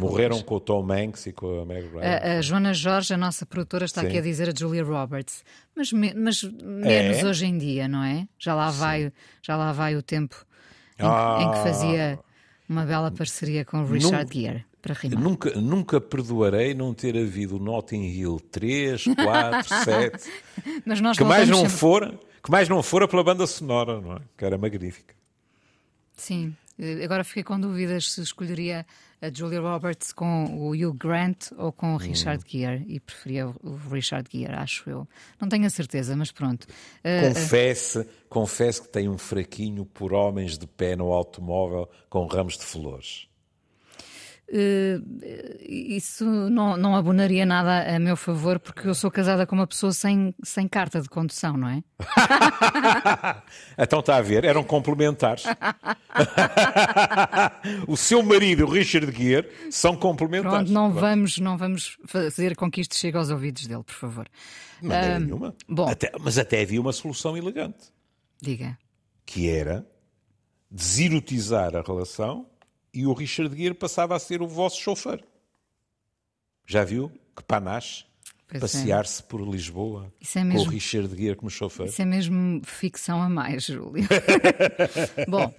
Morreram 0.00 0.42
com 0.42 0.54
o 0.56 0.60
Tom 0.60 0.90
Hanks 0.90 1.26
e 1.26 1.32
com 1.32 1.60
a 1.60 1.66
Meg 1.66 1.88
Ryan. 1.88 2.02
A, 2.02 2.38
a 2.38 2.42
Joana 2.42 2.74
Jorge, 2.74 3.14
a 3.14 3.16
nossa 3.16 3.44
produtora, 3.46 3.84
está 3.84 4.00
Sim. 4.00 4.08
aqui 4.08 4.18
a 4.18 4.20
dizer 4.20 4.48
a 4.48 4.52
Julia 4.56 4.82
Roberts. 4.82 5.44
Mas, 5.76 5.92
me, 5.92 6.12
mas 6.14 6.42
menos 6.42 7.18
é? 7.18 7.24
hoje 7.24 7.46
em 7.46 7.58
dia, 7.58 7.86
não 7.86 8.02
é? 8.02 8.26
Já 8.38 8.54
lá, 8.54 8.70
vai, 8.70 9.12
já 9.42 9.56
lá 9.56 9.72
vai 9.72 9.96
o 9.96 10.02
tempo 10.02 10.44
em, 10.98 11.04
ah, 11.04 11.38
em, 11.40 11.50
que 11.50 11.58
ah. 11.58 11.62
fazia 11.62 12.18
uma 12.68 12.84
bela 12.84 13.10
parceria 13.10 13.64
com 13.64 13.82
o 13.82 13.86
Richard 13.86 14.32
Gere. 14.32 14.64
Para 14.80 14.94
rimar. 14.94 15.22
Nunca, 15.22 15.50
nunca 15.60 16.00
perdoarei 16.00 16.72
não 16.72 16.94
ter 16.94 17.14
havido 17.14 17.58
Notting 17.58 18.02
Hill 18.02 18.40
3, 18.50 19.04
4, 19.14 19.68
7. 19.84 20.30
Mas 20.86 21.02
nós 21.02 21.18
que 21.18 21.24
mais 21.24 21.46
não 21.50 21.58
sempre... 21.58 21.72
fora, 21.72 22.20
que 22.42 22.50
mais 22.50 22.66
não 22.66 22.82
fora 22.82 23.06
pela 23.06 23.22
banda 23.22 23.46
sonora, 23.46 24.00
não 24.00 24.14
é? 24.14 24.20
Que 24.38 24.44
era 24.46 24.56
magnífica. 24.56 25.14
Sim, 26.16 26.56
eh, 26.78 27.04
agora 27.04 27.24
fiquei 27.24 27.42
com 27.42 27.60
dúvidas 27.60 28.10
se 28.12 28.22
escolheria 28.22 28.86
a 29.20 29.30
Julia 29.32 29.60
Roberts 29.60 30.12
com 30.12 30.44
o 30.56 30.70
Hugh 30.70 30.94
Grant 30.94 31.52
ou 31.56 31.72
com 31.72 31.92
o 31.92 31.94
hum. 31.94 31.96
Richard 31.96 32.42
hum. 32.44 32.48
Gere 32.48 32.84
e 32.88 32.98
preferia 32.98 33.46
o 33.46 33.76
Richard 33.90 34.28
Gere, 34.30 34.54
acho 34.54 34.88
eu. 34.88 35.06
Não 35.40 35.48
tenho 35.48 35.66
a 35.66 35.70
certeza, 35.70 36.16
mas 36.16 36.32
pronto. 36.32 36.66
Eh, 37.04 37.28
confesse, 37.28 37.98
uh, 38.00 38.06
confesse 38.28 38.82
que 38.82 38.88
tem 38.88 39.08
um 39.08 39.18
fraquinho 39.18 39.84
por 39.84 40.12
homens 40.12 40.56
de 40.58 40.66
pé 40.66 40.96
no 40.96 41.12
automóvel 41.12 41.88
com 42.08 42.26
ramos 42.26 42.56
de 42.56 42.64
flores. 42.64 43.29
Uh, 44.52 45.00
isso 45.62 46.24
não, 46.24 46.76
não 46.76 46.96
abonaria 46.96 47.46
nada 47.46 47.94
a 47.94 48.00
meu 48.00 48.16
favor, 48.16 48.58
porque 48.58 48.88
eu 48.88 48.94
sou 48.96 49.08
casada 49.08 49.46
com 49.46 49.54
uma 49.54 49.66
pessoa 49.66 49.92
sem, 49.92 50.34
sem 50.42 50.66
carta 50.66 51.00
de 51.00 51.08
condução, 51.08 51.56
não 51.56 51.68
é? 51.68 51.84
então 53.78 54.00
está 54.00 54.16
a 54.16 54.20
ver, 54.20 54.44
eram 54.44 54.64
complementares. 54.64 55.44
o 57.86 57.96
seu 57.96 58.24
marido, 58.24 58.66
o 58.66 58.68
Richard 58.68 59.16
Gere, 59.16 59.48
são 59.70 59.94
complementares. 59.94 60.68
Pronto, 60.68 60.72
não, 60.72 60.90
Pronto. 60.90 61.00
Vamos, 61.00 61.38
não 61.38 61.56
vamos 61.56 61.96
fazer 62.06 62.56
com 62.56 62.68
que 62.68 62.80
isto 62.80 62.96
chegue 62.96 63.16
aos 63.16 63.30
ouvidos 63.30 63.68
dele, 63.68 63.84
por 63.84 63.94
favor. 63.94 64.26
Não 64.82 64.96
uh, 64.96 65.20
nenhuma. 65.20 65.54
Bom. 65.68 65.88
Até, 65.88 66.10
mas 66.18 66.38
até 66.38 66.62
havia 66.62 66.80
uma 66.80 66.92
solução 66.92 67.36
elegante. 67.36 67.92
Diga. 68.42 68.76
Que 69.24 69.48
era 69.48 69.86
desirotizar 70.68 71.76
a 71.76 71.82
relação 71.82 72.46
e 72.92 73.06
o 73.06 73.12
Richard 73.12 73.56
Gere 73.56 73.74
passava 73.74 74.16
a 74.16 74.18
ser 74.18 74.42
o 74.42 74.48
vosso 74.48 74.80
chofer. 74.80 75.24
Já 76.66 76.84
viu? 76.84 77.10
Que 77.36 77.42
panache? 77.42 78.04
É. 78.52 78.58
Passear-se 78.58 79.22
é. 79.22 79.26
por 79.26 79.40
Lisboa 79.40 80.12
é 80.34 80.42
mesmo, 80.42 80.64
com 80.64 80.70
o 80.70 80.72
Richard 80.72 81.16
Gere 81.16 81.36
como 81.36 81.50
chofer. 81.50 81.86
Isso 81.86 82.02
é 82.02 82.04
mesmo 82.04 82.60
ficção 82.64 83.22
a 83.22 83.28
mais, 83.28 83.64
Júlio. 83.64 84.06
Bom, 85.28 85.52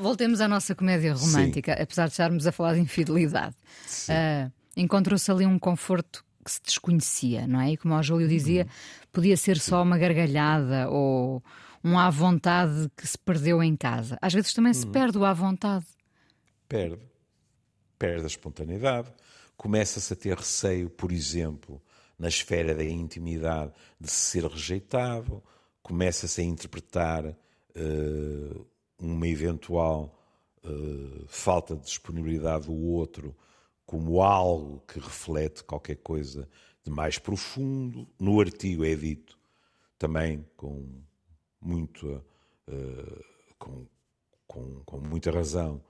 voltemos 0.00 0.40
à 0.42 0.48
nossa 0.48 0.74
comédia 0.74 1.14
romântica, 1.14 1.74
Sim. 1.74 1.82
apesar 1.82 2.06
de 2.06 2.12
estarmos 2.12 2.46
a 2.46 2.52
falar 2.52 2.74
de 2.74 2.80
infidelidade. 2.80 3.56
Uh, 4.08 4.52
Encontrou-se 4.76 5.30
ali 5.30 5.46
um 5.46 5.58
conforto 5.58 6.22
que 6.44 6.50
se 6.50 6.60
desconhecia, 6.62 7.46
não 7.46 7.60
é? 7.60 7.72
E 7.72 7.76
como 7.78 7.94
o 7.94 8.02
Júlio 8.02 8.28
dizia, 8.28 8.64
uhum. 8.64 8.68
podia 9.10 9.36
ser 9.36 9.58
só 9.58 9.82
uma 9.82 9.96
gargalhada 9.96 10.90
ou 10.90 11.42
um 11.82 11.98
à 11.98 12.10
vontade 12.10 12.90
que 12.94 13.06
se 13.06 13.18
perdeu 13.18 13.62
em 13.62 13.74
casa. 13.74 14.18
Às 14.20 14.34
vezes 14.34 14.52
também 14.52 14.74
se 14.74 14.84
uhum. 14.84 14.92
perde 14.92 15.16
o 15.16 15.24
à 15.24 15.32
vontade 15.32 15.86
perde. 16.68 17.02
Perde 17.98 18.24
a 18.24 18.26
espontaneidade. 18.26 19.12
Começa-se 19.56 20.12
a 20.12 20.16
ter 20.16 20.36
receio, 20.36 20.90
por 20.90 21.10
exemplo, 21.10 21.80
na 22.18 22.28
esfera 22.28 22.74
da 22.74 22.84
intimidade, 22.84 23.72
de 23.98 24.10
ser 24.10 24.44
rejeitado. 24.44 25.42
Começa-se 25.82 26.40
a 26.40 26.44
interpretar 26.44 27.24
uh, 27.26 28.66
uma 28.98 29.26
eventual 29.26 30.18
uh, 30.64 31.24
falta 31.26 31.74
de 31.74 31.84
disponibilidade 31.84 32.66
do 32.66 32.74
outro 32.74 33.34
como 33.86 34.20
algo 34.20 34.82
que 34.86 34.98
reflete 34.98 35.62
qualquer 35.62 35.96
coisa 35.96 36.48
de 36.82 36.90
mais 36.90 37.18
profundo. 37.18 38.06
No 38.18 38.40
artigo 38.40 38.84
é 38.84 38.94
dito 38.94 39.38
também 39.98 40.44
com, 40.56 41.02
muito, 41.60 42.22
uh, 42.68 43.24
com, 43.58 43.86
com, 44.46 44.82
com 44.84 44.98
muita 44.98 45.30
razão 45.30 45.82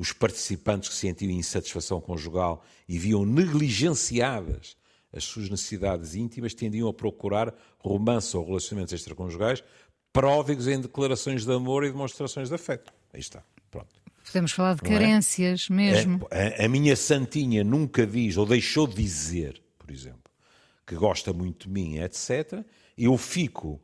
os 0.00 0.14
participantes 0.14 0.88
que 0.88 0.94
sentiam 0.94 1.30
insatisfação 1.30 2.00
conjugal 2.00 2.64
e 2.88 2.98
viam 2.98 3.26
negligenciadas 3.26 4.74
as 5.12 5.24
suas 5.24 5.50
necessidades 5.50 6.14
íntimas 6.14 6.54
tendiam 6.54 6.88
a 6.88 6.94
procurar 6.94 7.52
romance 7.78 8.34
ou 8.34 8.46
relacionamentos 8.46 8.94
extraconjugais 8.94 9.62
pródigos 10.10 10.68
em 10.68 10.80
declarações 10.80 11.44
de 11.44 11.52
amor 11.52 11.84
e 11.84 11.90
demonstrações 11.90 12.48
de 12.48 12.54
afeto. 12.54 12.90
Aí 13.12 13.20
está. 13.20 13.42
Pronto. 13.70 13.88
Podemos 14.24 14.52
falar 14.52 14.76
de 14.76 14.88
Não 14.88 14.90
é? 14.90 14.98
carências 14.98 15.68
é? 15.68 15.74
mesmo. 15.74 16.26
A, 16.30 16.64
a, 16.64 16.68
minha 16.68 16.96
santinha 16.96 17.62
nunca 17.62 18.06
diz, 18.06 18.38
ou 18.38 18.46
deixou 18.46 18.86
de 18.86 18.94
dizer, 18.94 19.62
por 19.78 19.90
exemplo, 19.90 20.32
que 20.86 20.94
gosta 20.94 21.30
muito 21.30 21.68
de 21.68 21.74
mim, 21.74 21.98
etc. 21.98 22.64
Eu 22.96 23.18
fico 23.18 23.78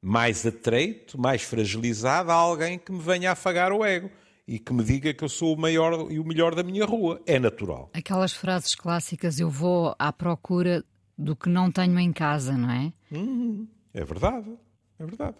mais 0.00 0.46
atreito, 0.46 1.20
mais 1.20 1.42
fragilizado 1.42 2.30
a 2.30 2.34
alguém 2.34 2.78
que 2.78 2.90
me 2.90 3.02
venha 3.02 3.28
a 3.28 3.32
afagar 3.32 3.70
o 3.70 3.84
ego 3.84 4.10
e 4.48 4.58
que 4.58 4.72
me 4.72 4.82
diga 4.82 5.12
que 5.12 5.22
eu 5.22 5.28
sou 5.28 5.54
o 5.54 5.60
maior 5.60 6.10
e 6.10 6.18
o 6.18 6.24
melhor 6.24 6.54
da 6.54 6.62
minha 6.62 6.86
rua. 6.86 7.20
É 7.26 7.38
natural. 7.38 7.90
Aquelas 7.92 8.32
frases 8.32 8.74
clássicas, 8.74 9.38
eu 9.38 9.50
vou 9.50 9.94
à 9.98 10.10
procura 10.10 10.82
do 11.18 11.36
que 11.36 11.50
não 11.50 11.70
tenho 11.70 12.00
em 12.00 12.10
casa, 12.10 12.56
não 12.56 12.70
é? 12.70 12.90
Hum, 13.12 13.68
é 13.92 14.02
verdade, 14.02 14.56
é 14.98 15.04
verdade. 15.04 15.36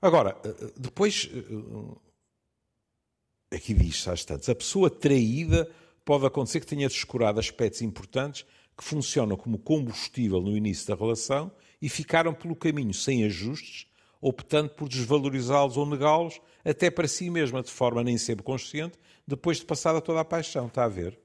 Agora, 0.00 0.34
eh, 0.42 0.48
eh, 0.48 0.72
depois, 0.78 1.28
eh, 1.30 1.44
aqui 3.56 3.74
diz, 3.74 4.08
às 4.08 4.24
tantas, 4.24 4.48
a 4.48 4.54
pessoa 4.54 4.88
traída 4.88 5.70
pode 6.02 6.24
acontecer 6.24 6.60
que 6.60 6.66
tenha 6.66 6.88
descurado 6.88 7.38
aspectos 7.38 7.82
importantes 7.82 8.46
que 8.78 8.82
funcionam 8.82 9.36
como 9.36 9.58
combustível 9.58 10.40
no 10.40 10.56
início 10.56 10.88
da 10.88 10.94
relação 10.94 11.52
e 11.82 11.88
ficaram 11.90 12.32
pelo 12.32 12.56
caminho 12.56 12.94
sem 12.94 13.24
ajustes, 13.24 13.86
optando 14.22 14.70
por 14.70 14.88
desvalorizá-los 14.88 15.76
ou 15.76 15.84
negá-los 15.84 16.40
até 16.64 16.90
para 16.90 17.08
si 17.08 17.30
mesma, 17.30 17.62
de 17.62 17.70
forma 17.70 18.02
nem 18.02 18.18
sempre 18.18 18.44
consciente, 18.44 18.98
depois 19.26 19.58
de 19.58 19.64
passada 19.64 20.00
toda 20.00 20.20
a 20.20 20.24
paixão. 20.24 20.66
Está 20.66 20.84
a 20.84 20.88
ver? 20.88 21.18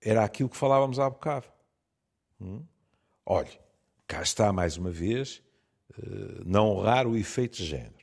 Era 0.00 0.24
aquilo 0.24 0.48
que 0.48 0.56
falávamos 0.56 0.98
há 0.98 1.08
bocado. 1.08 1.46
Hum? 2.40 2.62
Olhe, 3.24 3.58
cá 4.06 4.22
está 4.22 4.52
mais 4.52 4.76
uma 4.76 4.90
vez 4.90 5.42
uh, 5.98 6.42
não 6.44 6.68
honrar 6.68 7.06
o 7.06 7.16
efeito 7.16 7.56
de 7.58 7.64
género, 7.64 7.94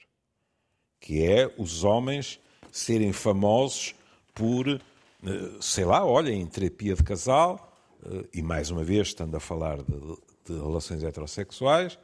que 0.99 1.23
é 1.23 1.53
os 1.57 1.83
homens 1.83 2.39
serem 2.71 3.13
famosos 3.13 3.93
por, 4.33 4.67
uh, 4.67 5.61
sei 5.61 5.85
lá, 5.85 6.05
olha, 6.05 6.31
em 6.31 6.45
terapia 6.47 6.95
de 6.95 7.03
casal, 7.03 7.77
uh, 8.03 8.27
e 8.33 8.41
mais 8.41 8.71
uma 8.71 8.83
vez, 8.83 9.09
estando 9.09 9.35
a 9.35 9.39
falar 9.39 9.77
de, 9.83 9.99
de 10.45 10.53
relações 10.53 11.03
heterossexuais, 11.03 11.99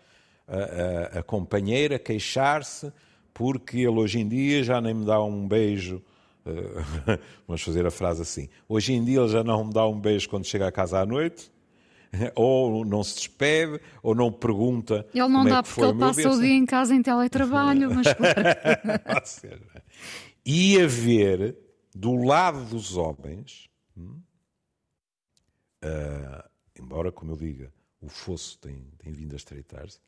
a, 0.48 1.18
a, 1.18 1.20
a 1.20 1.24
companheira 1.24 1.98
queixar-se 1.98 2.92
porque 3.38 3.78
ele 3.78 4.00
hoje 4.00 4.19
em 4.19 4.28
dia 4.28 4.63
já 4.63 4.82
nem 4.82 4.95
me 4.95 5.06
dá 5.06 5.21
um 5.23 5.47
beijo. 5.47 6.02
Uh, 6.43 7.19
vamos 7.45 7.62
fazer 7.62 7.86
a 7.86 7.91
frase 7.91 8.23
assim. 8.23 8.50
Hoje 8.67 8.93
em 8.93 9.06
dia 9.06 9.19
ele 9.19 9.30
já 9.30 9.43
não 9.43 9.65
me 9.65 9.71
dá 9.71 9.86
um 9.88 10.00
beijo 10.00 10.28
quando 10.28 10.45
chega 10.45 10.67
a 10.67 10.71
casa 10.71 11.00
à 11.00 11.06
noite, 11.06 11.52
ou 12.34 12.84
não 12.84 13.04
se 13.04 13.15
despede, 13.15 13.80
ou 14.02 14.15
não 14.15 14.32
pergunta. 14.32 15.06
Ele 15.13 15.28
não 15.28 15.41
como 15.41 15.50
dá 15.50 15.60
é 15.60 15.62
que 15.62 15.69
porque 15.69 15.86
ele 15.86 16.00
passa 16.00 16.30
o 16.32 16.41
dia 16.41 16.54
em 16.56 16.65
casa 16.65 16.95
em 16.95 17.04
teletrabalho, 17.04 17.93
mas 17.93 18.12
claro. 18.12 18.39
É? 18.39 19.82
E 20.43 20.82
haver 20.82 21.56
do 21.93 22.15
lado 22.15 22.65
dos 22.65 22.97
homens, 22.97 23.69
hum, 23.95 24.19
ah, 25.84 26.50
embora, 26.80 27.12
como 27.12 27.34
eu 27.34 27.38
diga, 27.38 27.71
o 28.02 28.10
fosso 28.10 28.58
tem, 28.58 28.89
tem 28.97 29.13
vindo 29.13 29.34
a 29.34 29.36
estreitar-se, 29.36 30.00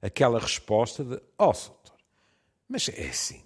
aquela 0.00 0.40
resposta 0.40 1.04
de: 1.04 1.22
Ó, 1.38 1.50
oh, 1.50 1.52
doutor, 1.52 2.01
mas 2.72 2.88
é 2.88 3.08
assim, 3.08 3.44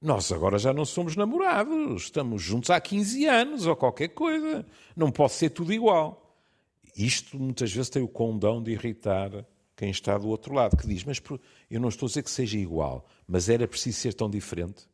nós 0.00 0.30
agora 0.30 0.58
já 0.58 0.70
não 0.70 0.84
somos 0.84 1.16
namorados, 1.16 2.02
estamos 2.02 2.42
juntos 2.42 2.68
há 2.68 2.78
15 2.78 3.24
anos 3.24 3.66
ou 3.66 3.74
qualquer 3.74 4.08
coisa, 4.08 4.66
não 4.94 5.10
pode 5.10 5.32
ser 5.32 5.48
tudo 5.48 5.72
igual. 5.72 6.38
Isto 6.94 7.38
muitas 7.38 7.72
vezes 7.72 7.88
tem 7.88 8.02
o 8.02 8.08
condão 8.08 8.62
de 8.62 8.70
irritar 8.70 9.30
quem 9.74 9.90
está 9.90 10.18
do 10.18 10.28
outro 10.28 10.52
lado, 10.52 10.76
que 10.76 10.86
diz: 10.86 11.02
Mas 11.04 11.22
eu 11.70 11.80
não 11.80 11.88
estou 11.88 12.06
a 12.06 12.08
dizer 12.08 12.22
que 12.22 12.30
seja 12.30 12.58
igual, 12.58 13.08
mas 13.26 13.48
era 13.48 13.66
preciso 13.66 13.98
ser 13.98 14.12
tão 14.12 14.28
diferente. 14.28 14.86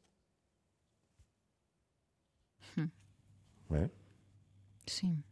Não 3.69 3.79
é? 3.79 3.91
Sim. 4.87 5.23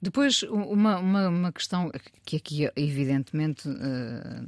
Depois, 0.00 0.42
uma, 0.44 0.98
uma, 0.98 1.28
uma 1.28 1.52
questão 1.52 1.90
que 2.24 2.36
aqui, 2.36 2.70
evidentemente, 2.76 3.68
eh, 3.68 4.42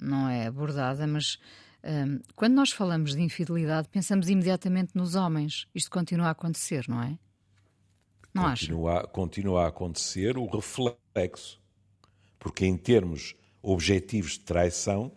não 0.00 0.28
é 0.28 0.46
abordada, 0.46 1.06
mas 1.06 1.38
eh, 1.82 2.04
quando 2.36 2.54
nós 2.54 2.70
falamos 2.70 3.14
de 3.14 3.22
infidelidade, 3.22 3.88
pensamos 3.88 4.28
imediatamente 4.28 4.92
nos 4.94 5.14
homens. 5.14 5.66
Isto 5.74 5.90
continua 5.90 6.28
a 6.28 6.30
acontecer, 6.30 6.84
não 6.88 7.02
é? 7.02 7.18
Não 8.34 8.46
acha? 8.46 8.66
continua, 8.66 9.06
continua 9.06 9.64
a 9.64 9.68
acontecer 9.68 10.38
o 10.38 10.46
reflexo. 10.46 11.60
Porque 12.38 12.64
em 12.64 12.76
termos 12.76 13.34
objetivos 13.62 14.32
de 14.32 14.40
traição, 14.40 15.12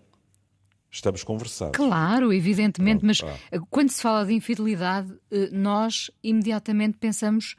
estamos 0.91 1.23
conversados. 1.23 1.75
Claro, 1.75 2.31
evidentemente, 2.31 2.99
Pronto, 2.99 3.23
mas 3.23 3.41
eh, 3.51 3.59
quando 3.69 3.89
se 3.89 4.01
fala 4.01 4.25
de 4.25 4.33
infidelidade, 4.33 5.13
eh, 5.31 5.49
nós 5.51 6.11
imediatamente 6.23 6.97
pensamos 6.97 7.55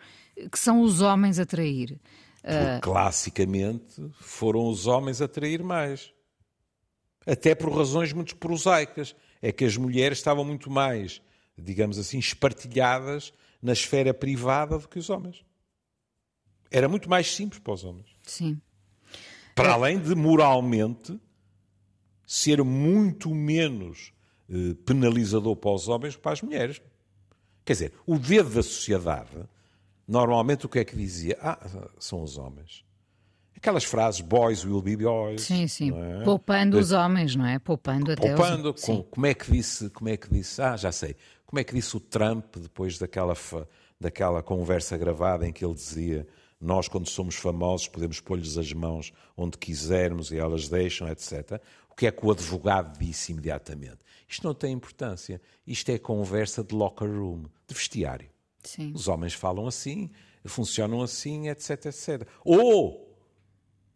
que 0.51 0.59
são 0.59 0.81
os 0.81 1.01
homens 1.01 1.39
a 1.39 1.47
trair. 1.47 1.99
Porque, 2.43 2.81
classicamente, 2.83 4.11
foram 4.21 4.69
os 4.69 4.87
homens 4.87 5.21
a 5.21 5.27
trair 5.27 5.63
mais. 5.63 6.13
Até 7.27 7.55
por 7.55 7.77
razões 7.77 8.13
muito 8.13 8.37
prosaicas. 8.37 9.17
É 9.43 9.53
que 9.53 9.65
as 9.65 9.77
mulheres 9.77 10.19
estavam 10.19 10.45
muito 10.45 10.71
mais, 10.71 11.21
digamos 11.59 11.99
assim, 11.99 12.19
espartilhadas 12.19 13.33
na 13.61 13.73
esfera 13.73 14.15
privada 14.15 14.79
do 14.79 14.89
que 14.89 14.99
os 14.99 15.11
homens. 15.11 15.45
Era 16.71 16.89
muito 16.89 17.09
mais 17.09 17.33
simples 17.35 17.61
para 17.61 17.75
os 17.75 17.85
homens. 17.85 18.07
Sim. 18.23 18.61
Para 19.55 19.75
além 19.75 20.01
de, 20.01 20.15
moralmente, 20.15 21.21
ser 22.27 22.63
muito 22.65 23.35
menos 23.35 24.13
eh, 24.49 24.75
penalizador 24.85 25.55
para 25.57 25.71
os 25.71 25.87
homens 25.89 26.17
que 26.17 26.23
para 26.23 26.33
as 26.33 26.43
mulheres. 26.43 26.81
Quer 27.65 27.73
dizer, 27.73 27.93
o 28.07 28.19
dedo 28.19 28.51
da 28.51 28.63
sociedade, 28.63 29.31
normalmente 30.07 30.67
o 30.67 30.69
que 30.69 30.79
é 30.79 30.85
que 30.85 30.97
dizia? 30.97 31.37
Ah, 31.41 31.59
são 31.99 32.23
os 32.23 32.39
homens. 32.39 32.85
Aquelas 33.57 33.85
frases, 33.85 34.21
boys 34.21 34.65
will 34.65 34.83
be 34.83 34.97
boys. 34.97 35.43
Sim, 35.43 35.67
sim. 35.67 35.91
é? 35.99 36.23
Poupando 36.25 36.79
os 36.79 36.93
homens, 36.93 37.35
não 37.35 37.47
é? 37.47 37.59
Poupando 37.59 38.13
até 38.13 38.29
Poupando, 38.29 38.73
os... 38.73 38.83
com- 38.83 39.03
como 39.03 39.27
é 39.27 39.35
que 39.35 39.51
disse, 39.51 39.89
como 39.91 40.11
é 40.11 40.17
que 40.17 40.29
disse, 40.29 40.61
ah, 40.61 40.77
já 40.77 40.93
sei, 40.93 41.17
como 41.47 41.59
é 41.59 41.65
que 41.65 41.75
disse 41.75 41.97
o 41.97 42.01
Trump 42.01 42.57
depois 42.57 42.99
daquela, 42.99 43.35
daquela 43.99 44.43
conversa 44.43 44.97
gravada 44.97 45.47
em 45.47 45.53
que 45.53 45.65
ele 45.65 45.75
dizia 45.75 46.27
nós 46.61 46.89
quando 46.89 47.09
somos 47.09 47.35
famosos 47.35 47.89
podemos 47.89 48.21
pôr-lhes 48.21 48.57
as 48.57 48.73
mãos 48.73 49.13
onde 49.37 49.59
quisermos 49.59 50.31
e 50.31 50.39
elas 50.39 50.69
deixam, 50.69 51.09
etc. 51.09 51.61
O 51.91 51.95
que 51.95 52.07
é 52.07 52.11
que 52.11 52.25
o 52.25 52.31
advogado 52.31 52.99
disse 52.99 53.33
imediatamente? 53.33 53.99
Isto 54.29 54.47
não 54.47 54.55
tem 54.55 54.73
importância, 54.73 55.41
isto 55.67 55.91
é 55.91 55.99
conversa 55.99 56.63
de 56.63 56.75
locker 56.75 57.09
room, 57.09 57.45
de 57.67 57.75
vestiário. 57.75 58.29
Sim. 58.67 58.93
Os 58.95 59.09
homens 59.09 59.33
falam 59.33 59.67
assim, 59.67 60.11
funcionam 60.45 61.01
assim, 61.03 61.49
etc, 61.49 61.87
etc. 61.87 62.29
Ou 62.45 63.17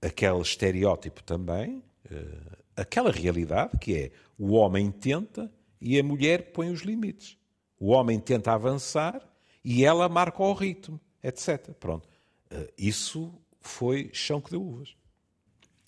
aquele 0.00 0.40
estereótipo 0.40 1.22
também, 1.22 1.82
eh, 2.10 2.56
aquela 2.76 3.10
realidade 3.10 3.76
que 3.78 3.94
é 3.96 4.10
o 4.38 4.52
homem 4.52 4.90
tenta 4.90 5.52
e 5.80 5.98
a 5.98 6.02
mulher 6.02 6.52
põe 6.52 6.70
os 6.70 6.80
limites. 6.80 7.36
O 7.78 7.88
homem 7.90 8.18
tenta 8.18 8.52
avançar 8.52 9.20
e 9.64 9.84
ela 9.84 10.08
marca 10.08 10.42
o 10.42 10.52
ritmo, 10.52 10.98
etc. 11.22 11.70
Pronto. 11.78 12.08
Eh, 12.50 12.72
Isso 12.78 13.34
foi 13.60 14.10
chão 14.12 14.40
que 14.40 14.50
deu 14.50 14.62
uvas. 14.62 14.94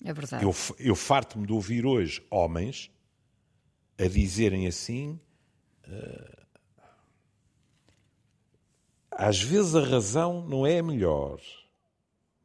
É 0.04 0.12
verdade. 0.12 0.44
Eu, 0.44 0.54
eu 0.78 0.96
farto-me 0.96 1.46
de 1.46 1.52
ouvir 1.52 1.86
hoje 1.86 2.22
homens 2.30 2.90
a 3.98 4.06
dizerem 4.08 4.66
assim. 4.66 5.18
eh, 5.84 6.41
às 9.16 9.40
vezes 9.40 9.74
a 9.74 9.84
razão 9.84 10.46
não 10.46 10.66
é 10.66 10.78
a 10.78 10.82
melhor. 10.82 11.40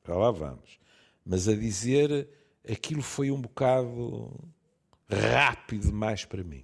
Já 0.06 0.16
lá 0.16 0.32
vamos. 0.32 0.80
Mas 1.26 1.48
a 1.48 1.56
dizer 1.56 2.30
aquilo 2.70 3.02
foi 3.02 3.32
um 3.32 3.42
bocado 3.42 4.32
rápido 5.10 5.88
demais 5.88 6.26
para 6.26 6.44
mim. 6.44 6.64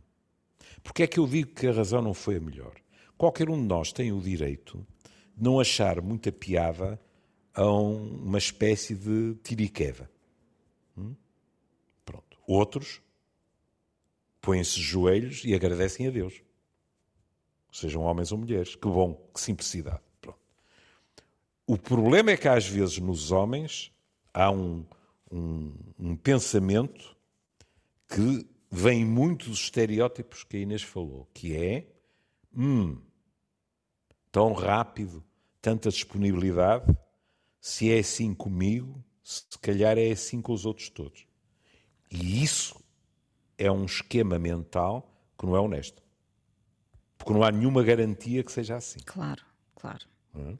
Porque 0.82 1.04
é 1.04 1.08
que 1.08 1.20
eu 1.20 1.28
digo 1.28 1.54
que 1.54 1.68
a 1.68 1.72
razão 1.72 2.02
não 2.02 2.14
foi 2.14 2.38
a 2.38 2.40
melhor? 2.40 2.74
Qualquer 3.18 3.50
um 3.50 3.56
de 3.62 3.68
nós 3.68 3.92
tem 3.94 4.12
o 4.12 4.20
direito 4.22 4.86
de 5.36 5.44
não 5.44 5.60
achar 5.60 6.02
muita 6.02 6.32
piada 6.32 7.00
a 7.54 7.66
um- 7.70 8.24
uma 8.24 8.38
espécie 8.38 8.96
de 8.96 9.36
tiriqueva. 9.44 10.10
Pronto. 12.06 12.38
Outros 12.48 13.02
põem-se 14.42 14.80
joelhos 14.82 15.44
e 15.46 15.54
agradecem 15.54 16.08
a 16.08 16.12
Deus. 16.12 16.42
Sejam 17.74 18.04
homens 18.04 18.32
ou 18.32 18.38
mulheres. 18.38 18.76
Que 18.76 18.88
bom, 18.88 19.16
que 19.34 19.42
simplicidade. 19.42 20.00
Pronto. 20.22 20.40
O 21.66 21.76
problema 21.76 22.32
é 22.32 22.38
que 22.38 22.48
às 22.48 22.68
vezes 22.68 23.00
nos 23.00 23.32
homens 23.32 23.92
há 24.32 24.52
um, 24.52 24.86
um, 25.32 25.74
um 25.98 26.16
pensamento 26.16 27.18
que 28.08 28.48
vem 28.70 29.04
muito 29.04 29.50
dos 29.50 29.62
estereótipos 29.62 30.44
que 30.44 30.58
a 30.58 30.60
Inês 30.60 30.84
falou, 30.84 31.28
que 31.34 31.56
é 31.56 31.88
hum, 32.56 33.02
tão 34.32 34.54
rápido, 34.54 35.24
tanta 35.60 35.90
disponibilidade, 35.90 36.96
se 37.60 37.92
é 37.92 38.00
assim 38.00 38.36
comigo, 38.36 39.04
se 39.24 39.58
calhar 39.60 39.98
é 39.98 40.12
assim 40.12 40.42
com 40.42 40.54
os 40.54 40.66
outros 40.66 40.90
todos. 40.90 41.26
E 42.12 42.44
isso 42.44 42.80
é 43.58 43.72
um 43.72 43.86
esquema 43.86 44.38
mental 44.38 45.12
que 45.38 45.46
não 45.48 45.56
é 45.56 45.60
honesto. 45.60 46.03
Porque 47.24 47.34
não 47.34 47.44
há 47.44 47.52
nenhuma 47.52 47.82
garantia 47.84 48.44
que 48.44 48.52
seja 48.52 48.76
assim. 48.76 49.00
Claro, 49.06 49.42
claro. 49.76 50.06
Uhum. 50.36 50.58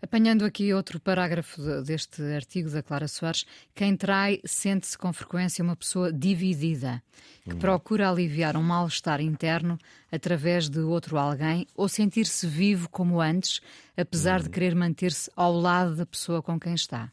Apanhando 0.00 0.44
aqui 0.44 0.72
outro 0.74 0.98
parágrafo 0.98 1.62
de- 1.62 1.82
deste 1.82 2.20
artigo 2.34 2.68
da 2.70 2.82
Clara 2.82 3.06
Soares, 3.06 3.44
quem 3.74 3.96
trai 3.96 4.40
sente-se 4.44 4.98
com 4.98 5.12
frequência 5.12 5.62
uma 5.62 5.76
pessoa 5.76 6.12
dividida, 6.12 7.00
que 7.44 7.54
procura 7.54 8.10
aliviar 8.10 8.56
um 8.56 8.62
mal-estar 8.62 9.20
interno 9.20 9.78
através 10.10 10.68
de 10.68 10.80
outro 10.80 11.18
alguém 11.18 11.66
ou 11.76 11.88
sentir-se 11.88 12.46
vivo 12.48 12.88
como 12.88 13.20
antes, 13.20 13.60
apesar 13.96 14.42
de 14.42 14.48
querer 14.50 14.74
manter-se 14.74 15.30
ao 15.36 15.52
lado 15.52 15.94
da 15.94 16.06
pessoa 16.06 16.42
com 16.42 16.58
quem 16.58 16.74
está. 16.74 17.12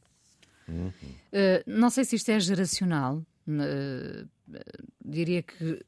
Uh, 0.67 0.91
não 1.67 1.89
sei 1.89 2.05
se 2.05 2.15
isto 2.15 2.29
é 2.29 2.39
geracional, 2.39 3.23
uh, 3.47 4.27
diria 5.03 5.43
que 5.43 5.83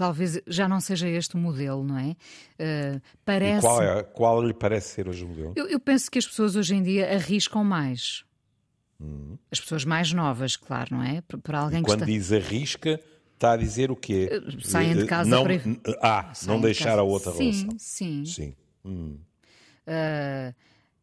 talvez 0.00 0.40
já 0.46 0.66
não 0.66 0.80
seja 0.80 1.06
este 1.06 1.34
o 1.34 1.38
modelo, 1.38 1.84
não 1.84 1.98
é? 1.98 2.12
Uh, 2.58 2.96
E 2.96 3.02
parece. 3.22 3.60
qual, 3.60 3.82
é, 3.82 4.02
qual 4.02 4.42
lhe 4.42 4.54
parece 4.54 4.94
ser 4.94 5.06
hoje 5.06 5.24
o 5.24 5.28
modelo? 5.28 5.52
Eu, 5.54 5.66
eu 5.68 5.78
penso 5.78 6.10
que 6.10 6.18
as 6.18 6.26
pessoas 6.26 6.56
hoje 6.56 6.74
em 6.74 6.82
dia 6.82 7.12
arriscam 7.12 7.62
mais. 7.62 8.24
As 9.50 9.60
pessoas 9.60 9.84
mais 9.84 10.10
novas, 10.12 10.56
claro, 10.56 10.94
não 10.96 11.02
é? 11.02 11.22
Para- 11.42 11.58
alguém 11.60 11.80
que 11.82 11.86
Quando 11.88 12.02
está. 12.02 12.06
diz 12.06 12.32
arrisca, 12.32 13.00
está 13.34 13.52
a 13.52 13.56
dizer 13.58 13.90
o 13.90 13.96
quê? 13.96 14.28
Eh, 14.30 14.40
saem 14.62 14.94
de 14.94 15.02
Eh, 15.02 15.06
casa 15.06 15.28
não, 15.28 15.42
para- 15.42 15.60
Ah, 16.02 16.32
Saem 16.34 16.48
não 16.48 16.56
de 16.56 16.62
deixar 16.66 16.84
casa. 16.86 17.00
a 17.00 17.04
outra 17.04 17.32
sim, 17.32 17.50
relação. 17.50 17.78
Sim, 17.78 18.24
Sim. 18.26 18.56
Hum. 18.84 19.18
Uh, 19.86 20.54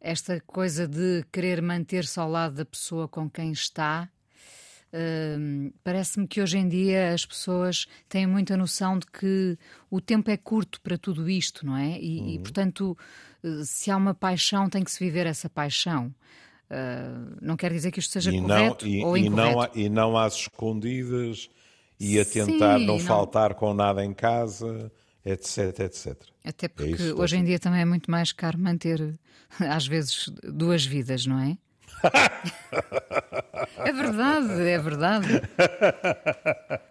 esta 0.01 0.39
coisa 0.41 0.87
de 0.87 1.23
querer 1.31 1.61
manter-se 1.61 2.19
ao 2.19 2.29
lado 2.29 2.55
da 2.55 2.65
pessoa 2.65 3.07
com 3.07 3.29
quem 3.29 3.51
está. 3.51 4.09
Uh, 4.97 5.73
Parece-me 5.83 6.27
que 6.27 6.41
hoje 6.41 6.57
em 6.57 6.67
dia 6.67 7.13
as 7.13 7.25
pessoas 7.25 7.85
têm 8.09 8.25
muita 8.25 8.57
noção 8.57 8.97
de 8.97 9.05
que 9.07 9.57
o 9.89 10.01
tempo 10.01 10.29
é 10.31 10.37
curto 10.37 10.81
para 10.81 10.97
tudo 10.97 11.29
isto, 11.29 11.65
não 11.65 11.77
é? 11.77 11.99
E, 11.99 12.19
Uhum. 12.19 12.29
e, 12.35 12.39
portanto, 12.39 12.97
uh, 13.43 13.63
se 13.63 13.91
há 13.91 13.97
uma 13.97 14.13
paixão, 14.13 14.69
tem 14.69 14.83
que 14.83 14.91
se 14.91 14.99
viver 15.03 15.25
essa 15.27 15.49
paixão. 15.49 16.13
Uh, 16.69 17.37
não 17.41 17.55
quer 17.55 17.71
dizer 17.71 17.91
que 17.91 17.99
isto 17.99 18.11
seja 18.11 18.31
E 18.31 18.41
não, 18.41 18.47
correto 18.49 18.87
e, 18.87 19.03
ou 19.03 19.17
e 19.17 19.21
incorreto. 19.21 19.35
não, 19.51 19.61
há- 19.61 19.71
e 19.73 19.89
não 19.89 20.17
às 20.17 20.33
escondidas 20.35 21.49
e 21.99 22.19
a 22.19 22.25
tentar 22.25 22.77
Sim, 22.79 22.85
não, 22.85 22.93
não- 22.97 22.99
faltar 22.99 23.53
com 23.55 23.73
nada 23.73 24.03
em 24.03 24.13
casa, 24.13 24.91
etc, 25.25 25.79
etc. 25.79 26.15
Até 26.43 26.67
porque 26.67 26.91
isso, 26.91 27.15
hoje 27.19 27.37
em 27.37 27.43
dia 27.43 27.57
também 27.59 27.81
é 27.81 27.85
muito 27.85 28.11
mais 28.11 28.31
caro 28.33 28.57
manter, 28.59 29.17
às 29.59 29.87
vezes, 29.87 30.29
duas 30.43 30.85
vidas, 30.85 31.25
não 31.25 31.39
é? 31.39 31.57
É 33.77 33.91
verdade, 33.91 34.61
é 34.61 34.79
verdade. 34.79 35.41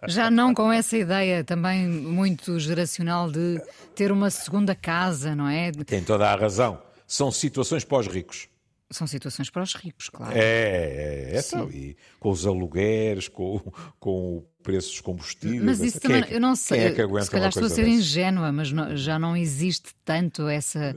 Já 0.07 0.31
não 0.31 0.55
com 0.55 0.73
essa 0.73 0.97
ideia 0.97 1.45
também 1.45 1.87
muito 1.89 2.59
geracional 2.59 3.31
de 3.31 3.61
ter 3.95 4.11
uma 4.11 4.31
segunda 4.31 4.75
casa, 4.75 5.35
não 5.35 5.49
é? 5.49 5.71
Tem 5.73 6.03
toda 6.03 6.29
a 6.31 6.37
razão. 6.37 6.81
São 7.07 7.31
situações 7.31 7.85
para 7.85 7.99
os 7.99 8.07
ricos. 8.07 8.49
São 8.89 9.07
situações 9.07 9.51
para 9.51 9.63
os 9.65 9.75
ricos, 9.75 10.09
claro. 10.09 10.33
É, 10.37 10.39
é, 10.39 11.31
é 11.37 11.41
então, 11.41 11.69
e 11.71 11.97
com 12.21 12.31
os 12.31 12.47
alugueres, 12.47 13.27
com, 13.27 13.59
com 13.99 14.37
o 14.39 14.43
preço 14.63 14.91
dos 14.91 15.01
combustíveis. 15.01 15.61
Mas 15.61 15.81
isso 15.81 15.97
é 15.97 16.01
também, 16.01 16.23
que- 16.23 16.35
eu 16.35 16.41
não 16.41 16.55
sei, 16.55 16.79
é 16.85 16.91
que 16.93 17.03
aguenta 17.03 17.25
se 17.25 17.31
calhar 17.33 17.49
estou 17.49 17.65
a 17.65 17.69
ser 17.69 17.85
dessas? 17.85 17.99
ingênua, 18.01 18.53
mas 18.53 18.71
não- 18.71 18.97
já 18.97 19.19
não 19.19 19.37
existe 19.37 19.91
tanto 20.05 20.47
essa, 20.47 20.95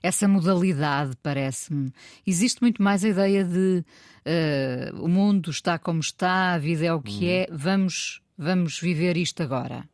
essa 0.00 0.28
modalidade, 0.28 1.16
parece-me. 1.20 1.92
Existe 2.24 2.62
muito 2.62 2.80
mais 2.80 3.04
a 3.04 3.08
ideia 3.08 3.42
de 3.44 3.84
eh, 4.24 4.92
o 4.94 5.08
mundo 5.08 5.50
está 5.50 5.80
como 5.80 5.98
está, 5.98 6.52
a 6.54 6.58
vida 6.58 6.86
é 6.86 6.92
o 6.94 7.02
que 7.02 7.24
Uhum. 7.24 7.30
é, 7.30 7.46
vamos, 7.50 8.22
vamos 8.38 8.78
viver 8.78 9.16
isto 9.16 9.42
agora. 9.42 9.84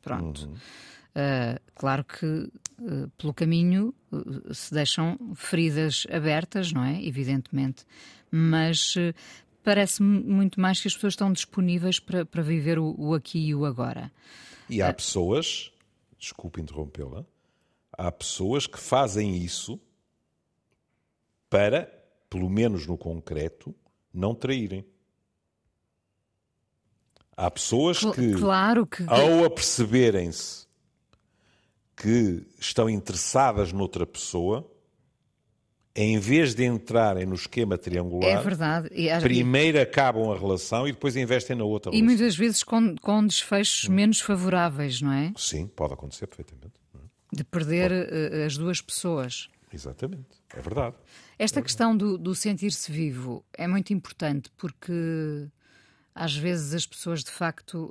Pronto. 0.00 0.46
Uhum. 0.46 0.54
Uh, 0.54 1.60
claro 1.74 2.04
que 2.04 2.24
uh, 2.24 2.50
pelo 3.16 3.34
caminho 3.34 3.94
uh, 4.10 4.54
se 4.54 4.72
deixam 4.72 5.18
feridas 5.34 6.06
abertas, 6.10 6.72
não 6.72 6.84
é? 6.84 7.04
Evidentemente, 7.04 7.84
mas 8.30 8.96
uh, 8.96 9.14
parece-me 9.62 10.22
muito 10.22 10.60
mais 10.60 10.80
que 10.80 10.88
as 10.88 10.94
pessoas 10.94 11.12
estão 11.12 11.32
disponíveis 11.32 11.98
para, 11.98 12.24
para 12.24 12.42
viver 12.42 12.78
o, 12.78 12.94
o 12.98 13.14
aqui 13.14 13.38
e 13.38 13.54
o 13.54 13.64
agora. 13.64 14.12
E 14.68 14.80
há 14.80 14.92
pessoas, 14.92 15.72
desculpe 16.18 16.60
interrompê-la, 16.60 17.24
há 17.92 18.10
pessoas 18.10 18.66
que 18.66 18.78
fazem 18.78 19.36
isso 19.36 19.80
para, 21.48 21.92
pelo 22.30 22.48
menos 22.48 22.86
no 22.86 22.96
concreto, 22.96 23.74
não 24.12 24.34
traírem. 24.34 24.84
Há 27.36 27.50
pessoas 27.50 27.98
que, 27.98 28.34
Claro 28.34 28.86
que. 28.86 29.04
ao 29.06 29.44
aperceberem-se 29.44 30.66
que 32.02 32.44
estão 32.58 32.90
interessadas 32.90 33.72
noutra 33.72 34.04
pessoa, 34.04 34.68
em 35.94 36.18
vez 36.18 36.54
de 36.54 36.64
entrarem 36.64 37.26
no 37.26 37.34
esquema 37.34 37.74
É 37.74 37.78
triangular, 37.78 38.42
verdade. 38.42 38.88
E, 38.92 39.10
às- 39.10 39.22
primeiro 39.22 39.80
acabam 39.80 40.32
a 40.32 40.38
relação 40.38 40.88
e 40.88 40.92
depois 40.92 41.14
investem 41.16 41.54
na 41.54 41.64
outra 41.64 41.90
e 41.92 41.96
relação. 41.96 42.06
muitas 42.16 42.34
vezes 42.36 42.62
com, 42.62 42.96
com 42.96 43.26
desfechos 43.26 43.88
menos 43.88 44.20
favoráveis, 44.20 45.00
não 45.02 45.12
é? 45.12 45.32
Sim, 45.36 45.66
pode 45.66 45.92
acontecer 45.94 46.26
perfeitamente. 46.26 46.72
De 47.32 47.44
perder 47.44 47.90
uh, 47.92 48.44
as 48.46 48.56
duas 48.58 48.80
pessoas. 48.80 49.48
Exatamente, 49.72 50.26
é 50.54 50.60
verdade. 50.60 50.96
Esta 51.38 51.62
questão 51.62 51.96
do, 51.96 52.18
do 52.18 52.34
sentir-se 52.34 52.90
vivo 52.92 53.44
é 53.56 53.66
muito 53.66 53.92
importante 53.92 54.50
porque 54.56 54.92
às 56.14 56.34
vezes 56.36 56.74
as 56.74 56.84
pessoas 56.86 57.24
de 57.24 57.30
facto 57.30 57.90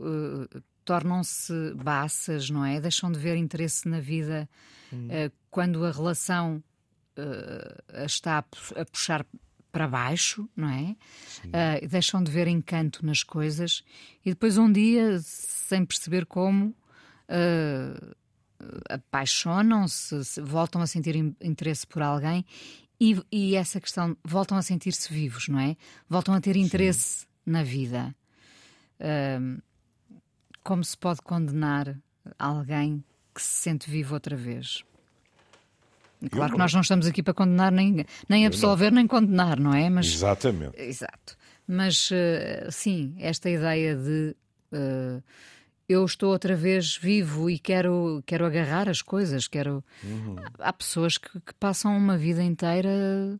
eh, 0.53 0.59
tornam-se 0.85 1.53
baças, 1.75 2.49
não 2.49 2.63
é? 2.65 2.79
Deixam 2.81 3.11
de 3.11 3.19
ver 3.19 3.35
interesse 3.35 3.87
na 3.87 3.99
vida 3.99 4.49
eh, 5.09 5.31
quando 5.49 5.85
a 5.85 5.91
relação 5.91 6.63
a 7.93 8.05
está 8.05 8.37
a 8.39 8.41
pu- 8.43 8.79
a 8.79 8.85
puxar 8.85 9.25
para 9.71 9.87
baixo, 9.87 10.49
não 10.55 10.69
é? 10.69 10.95
Eh, 11.53 11.87
deixam 11.87 12.23
de 12.23 12.31
ver 12.31 12.47
encanto 12.47 13.05
nas 13.05 13.23
coisas 13.23 13.83
e 14.25 14.29
depois 14.31 14.57
um 14.57 14.71
dia, 14.71 15.17
sem 15.21 15.85
perceber 15.85 16.25
como, 16.25 16.75
apaixonam-se, 18.89 20.23
se- 20.25 20.41
voltam 20.41 20.81
a 20.81 20.87
sentir 20.87 21.15
in- 21.15 21.35
interesse 21.41 21.85
por 21.87 22.01
alguém 22.01 22.45
e, 22.99 23.17
e 23.31 23.55
essa 23.55 23.79
questão, 23.81 24.15
voltam 24.23 24.57
a 24.57 24.61
sentir-se 24.61 25.11
vivos, 25.11 25.47
não 25.47 25.59
é? 25.59 25.75
Voltam 26.09 26.33
a 26.35 26.41
ter 26.41 26.55
interesse 26.55 27.25
na 27.45 27.63
vida. 27.63 28.15
Ahm, 28.99 29.59
como 30.63 30.83
se 30.83 30.97
pode 30.97 31.21
condenar 31.21 31.97
alguém 32.37 33.03
que 33.33 33.41
se 33.41 33.61
sente 33.61 33.89
vivo 33.89 34.13
outra 34.13 34.35
vez? 34.35 34.83
Claro 36.29 36.53
que 36.53 36.59
nós 36.59 36.73
não 36.73 36.81
estamos 36.81 37.07
aqui 37.07 37.23
para 37.23 37.33
condenar, 37.33 37.71
nem, 37.71 38.05
nem 38.29 38.45
absolver, 38.45 38.91
nem 38.91 39.07
condenar, 39.07 39.59
não 39.59 39.73
é? 39.73 39.89
Mas 39.89 40.05
Exatamente. 40.07 40.79
Exato. 40.79 41.35
Mas 41.67 42.09
eh, 42.11 42.67
sim, 42.69 43.15
esta 43.17 43.49
ideia 43.49 43.95
de 43.95 44.35
eh, 44.71 45.21
eu 45.89 46.05
estou 46.05 46.31
outra 46.31 46.55
vez 46.55 46.95
vivo 46.95 47.49
e 47.49 47.57
quero, 47.57 48.23
quero 48.25 48.45
agarrar 48.45 48.87
as 48.87 49.01
coisas, 49.01 49.47
quero. 49.47 49.83
Há 50.59 50.69
há 50.69 50.73
pessoas 50.73 51.17
que, 51.17 51.39
que 51.39 51.53
passam 51.55 51.95
uma 51.97 52.17
vida 52.17 52.43
inteira 52.43 53.39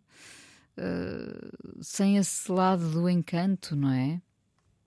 eh, 0.76 1.50
sem 1.82 2.18
esse 2.18 2.52
lado 2.52 2.90
do 2.90 3.10
encanto, 3.10 3.76
não 3.76 3.92
é? 3.92 4.22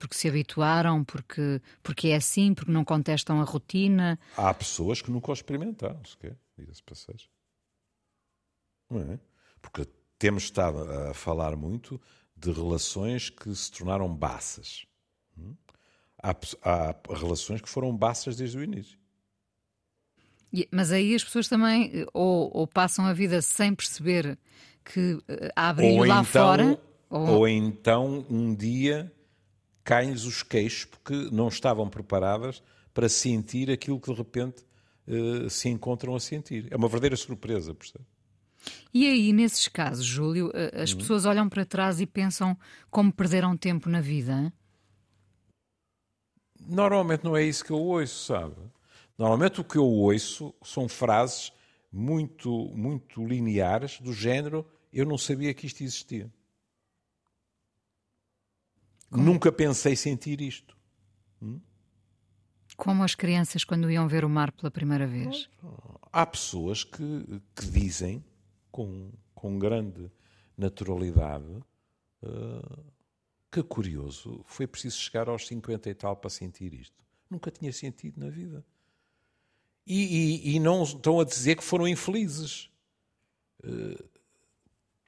Porque 0.05 0.19
se 0.19 0.29
habituaram, 0.29 1.03
porque, 1.03 1.63
porque 1.83 2.09
é 2.09 2.17
assim, 2.17 2.53
porque 2.53 2.71
não 2.71 2.85
contestam 2.85 3.41
a 3.41 3.45
rotina. 3.45 4.19
Há 4.37 4.53
pessoas 4.53 5.01
que 5.01 5.11
nunca 5.11 5.31
o 5.31 5.33
experimentaram 5.33 6.05
sequer, 6.05 6.37
diga-se. 6.59 6.83
Não 8.91 9.01
é? 9.01 9.19
Porque 9.63 9.89
temos 10.19 10.45
estado 10.45 10.79
a 10.83 11.15
falar 11.15 11.57
muito 11.57 11.99
de 12.37 12.53
relações 12.53 13.31
que 13.31 13.55
se 13.55 13.73
tornaram 13.73 14.15
baças. 14.15 14.85
Hum? 15.39 15.55
Há, 16.23 16.37
há 16.63 16.95
relações 17.15 17.63
que 17.63 17.69
foram 17.69 17.97
baças 17.97 18.37
desde 18.37 18.59
o 18.59 18.63
início. 18.63 18.99
Mas 20.71 20.93
aí 20.93 21.15
as 21.15 21.25
pessoas 21.25 21.49
também 21.49 21.91
eh, 21.95 22.07
ou, 22.13 22.51
ou 22.55 22.67
passam 22.67 23.07
a 23.07 23.15
vida 23.15 23.41
sem 23.41 23.75
perceber 23.75 24.39
que 24.85 25.19
eh, 25.27 25.51
há 25.57 25.73
brilho 25.73 26.01
ou 26.01 26.05
lá 26.05 26.21
então, 26.21 26.25
fora. 26.25 26.81
ou... 27.09 27.49
então 27.49 28.27
um 28.29 28.55
dia 28.55 29.11
caem-lhes 29.85 30.25
os 30.25 30.43
queixos 30.43 30.87
porque 30.87 31.15
não 31.31 31.49
estavam 31.49 31.89
preparadas 31.89 32.63
para 32.93 33.09
sentir 33.09 33.71
aquilo 33.71 34.01
que 34.01 34.11
de 34.11 34.17
repente 34.17 34.65
eh, 35.07 35.49
se 35.51 35.69
encontram 35.69 36.15
a 36.15 36.21
sentir. 36.21 36.67
É 36.71 36.77
uma 36.77 36.89
verdadeira 36.89 37.17
surpresa, 37.17 37.75
percebe? 37.75 38.05
E 38.95 39.07
aí, 39.07 39.33
nesses 39.33 39.69
casos, 39.69 40.07
Júlio, 40.07 40.51
a- 40.55 40.83
as 40.83 40.95
pessoas 40.95 41.27
olham 41.27 41.49
para 41.49 41.67
trás 41.67 42.01
e 42.01 42.07
pensam 42.07 42.57
como 42.91 43.13
perderam 43.13 43.57
tempo 43.57 43.89
na 43.91 44.01
vida. 44.01 44.33
hein? 44.33 44.53
Normalmente 46.67 47.25
não 47.25 47.37
é 47.37 47.43
isso 47.45 47.65
que 47.65 47.71
eu 47.73 47.79
ouço, 47.79 48.27
sabe? 48.27 48.55
Normalmente 49.19 49.61
o 49.61 49.65
que 49.65 49.77
eu 49.77 49.85
ouço 49.85 50.55
são 50.65 50.89
frases 50.89 51.53
muito, 51.93 52.51
muito 52.75 53.25
lineares 53.27 54.01
do 54.01 54.13
género 54.13 54.67
eu 54.93 55.05
não 55.05 55.19
sabia 55.19 55.53
que 55.53 55.67
isto 55.67 55.83
existia. 55.83 56.33
Nunca 59.17 59.53
pensei 59.53 59.97
sentir 59.97 60.41
isto. 60.41 60.77
Como 62.77 63.05
as 63.05 63.15
crianças 63.15 63.63
quando 63.63 63.91
iam 63.91 64.09
ver 64.09 64.25
o 64.25 64.29
mar 64.29 64.51
pela 64.51 64.71
primeira 64.71 65.07
vez. 65.07 65.49
Há 66.13 66.27
pessoas 66.27 66.83
que, 66.83 67.41
que 67.55 67.67
dizem 67.67 68.25
com, 68.71 69.13
com 69.35 69.59
grande 69.59 70.11
naturalidade 70.57 71.63
eh, 72.23 72.83
que 73.51 73.63
curioso, 73.63 74.43
foi 74.47 74.67
preciso 74.67 74.97
chegar 74.99 75.29
aos 75.29 75.47
50 75.47 75.89
e 75.89 75.95
tal 75.95 76.17
para 76.17 76.29
sentir 76.31 76.75
isto. 76.75 76.97
Nunca 77.31 77.51
tinha 77.53 77.73
sentido 77.73 78.19
na 78.19 78.29
vida. 78.29 78.65
E, 79.87 80.03
e- 80.51 80.57
e 80.57 80.59
não 80.61 80.83
estão 80.83 81.21
a 81.21 81.25
dizer 81.25 81.57
que 81.57 81.63
foram 81.63 81.87
infelizes. 81.87 82.69
Eh, 83.63 84.03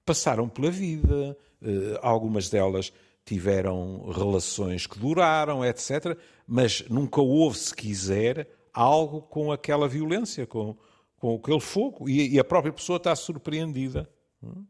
passaram 0.04 0.48
pela 0.48 0.70
vida, 0.70 1.36
eh, 1.62 1.98
algumas 2.02 2.48
delas 2.48 2.92
tiveram 3.26 4.08
relações 4.10 4.86
que 4.86 4.98
duraram, 4.98 5.64
etc. 5.64 6.16
Mas 6.46 6.88
nunca 6.88 7.20
houve, 7.20 7.58
se 7.58 7.74
quiser, 7.74 8.48
algo 8.72 9.20
com 9.20 9.50
aquela 9.50 9.88
violência, 9.88 10.46
com, 10.46 10.76
com 11.16 11.34
aquele 11.34 11.60
fogo. 11.60 12.08
E, 12.08 12.34
e 12.34 12.38
a 12.38 12.44
própria 12.44 12.72
pessoa 12.72 12.98
está 12.98 13.14
surpreendida 13.16 14.08
hum, 14.40 14.64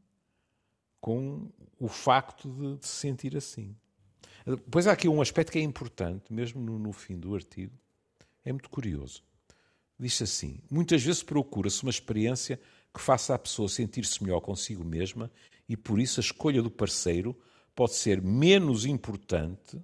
com 0.98 1.52
o 1.78 1.86
facto 1.86 2.48
de, 2.48 2.86
se 2.86 2.94
sentir 2.94 3.36
assim. 3.36 3.76
Depois 4.46 4.86
há 4.86 4.92
aqui 4.92 5.06
um 5.06 5.20
aspecto 5.20 5.52
que 5.52 5.58
é 5.58 5.62
importante, 5.62 6.32
mesmo 6.32 6.60
no, 6.62 6.78
no 6.78 6.92
fim 6.92 7.18
do 7.18 7.34
artigo, 7.34 7.74
é 8.42 8.52
muito 8.52 8.70
curioso. 8.70 9.22
Diz 9.98 10.22
assim: 10.22 10.60
muitas 10.70 11.02
vezes 11.02 11.22
procura-se 11.22 11.82
uma 11.82 11.90
experiência 11.90 12.58
que 12.94 13.00
faça 13.00 13.34
a 13.34 13.38
pessoa 13.38 13.68
sentir-se 13.68 14.22
melhor 14.22 14.40
consigo 14.40 14.82
mesma 14.82 15.30
e 15.68 15.76
por 15.76 16.00
isso 16.00 16.20
a 16.20 16.22
escolha 16.22 16.62
do 16.62 16.70
parceiro 16.70 17.36
pode 17.76 17.94
ser 17.94 18.22
menos 18.22 18.86
importante 18.86 19.78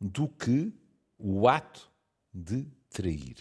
do 0.00 0.28
que 0.28 0.72
o 1.18 1.48
ato 1.48 1.90
de 2.32 2.64
trair. 2.88 3.36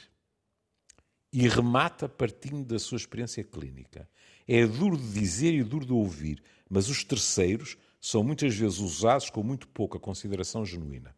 E 1.32 1.48
remata 1.48 2.10
partindo 2.10 2.66
da 2.66 2.80
sua 2.80 2.98
experiência 2.98 3.44
clínica. 3.44 4.10
É 4.48 4.66
duro 4.66 4.98
de 4.98 5.14
dizer 5.14 5.54
e 5.54 5.64
duro 5.64 5.86
de 5.86 5.94
ouvir, 5.94 6.44
mas 6.68 6.90
os 6.90 7.04
terceiros 7.04 7.78
são 8.02 8.24
muitas 8.24 8.56
vezes 8.56 8.80
usados 8.80 9.30
com 9.30 9.44
muito 9.44 9.68
pouca 9.68 10.00
consideração 10.00 10.66
genuína. 10.66 11.16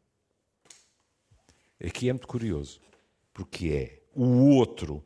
aqui 1.83 2.09
é 2.09 2.13
muito 2.13 2.27
curioso, 2.27 2.81
porque 3.33 3.69
é 3.69 4.03
o 4.13 4.49
outro 4.49 5.03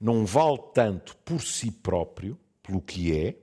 não 0.00 0.26
vale 0.26 0.58
tanto 0.74 1.16
por 1.18 1.40
si 1.40 1.70
próprio, 1.70 2.38
pelo 2.62 2.82
que 2.82 3.16
é, 3.16 3.38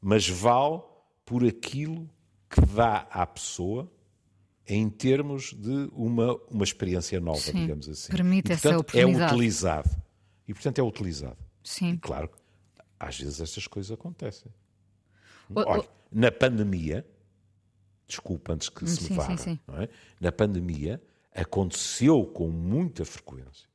mas 0.00 0.28
vale 0.28 0.80
por 1.24 1.44
aquilo 1.44 2.08
que 2.48 2.60
dá 2.74 2.98
à 3.10 3.26
pessoa 3.26 3.90
em 4.66 4.88
termos 4.88 5.52
de 5.52 5.88
uma, 5.92 6.34
uma 6.50 6.64
experiência 6.64 7.20
nova, 7.20 7.38
Sim, 7.40 7.52
digamos 7.62 7.88
assim. 7.88 8.10
Permite 8.12 8.46
e, 8.46 8.54
portanto, 8.54 8.66
essa 8.72 8.78
oportunidade. 8.78 9.22
É 9.22 9.26
utilizado. 9.34 9.90
E, 10.48 10.54
portanto, 10.54 10.78
é 10.78 10.82
utilizado. 10.82 11.38
Sim. 11.62 11.92
E, 11.92 11.98
claro, 11.98 12.30
às 12.98 13.18
vezes 13.18 13.40
estas 13.40 13.66
coisas 13.66 13.92
acontecem. 13.92 14.50
O- 15.50 15.60
o- 15.60 15.64
Olha, 15.68 15.88
na 16.10 16.30
pandemia, 16.32 17.06
desculpa 18.06 18.52
antes 18.54 18.68
que 18.68 18.86
se 18.86 19.10
me 19.10 19.16
vá, 19.16 19.36
sim, 19.36 19.58
é? 19.80 19.88
na 20.20 20.30
pandemia 20.32 21.02
aconteceu 21.34 22.24
com 22.26 22.48
muita 22.48 23.04
frequência 23.04 23.68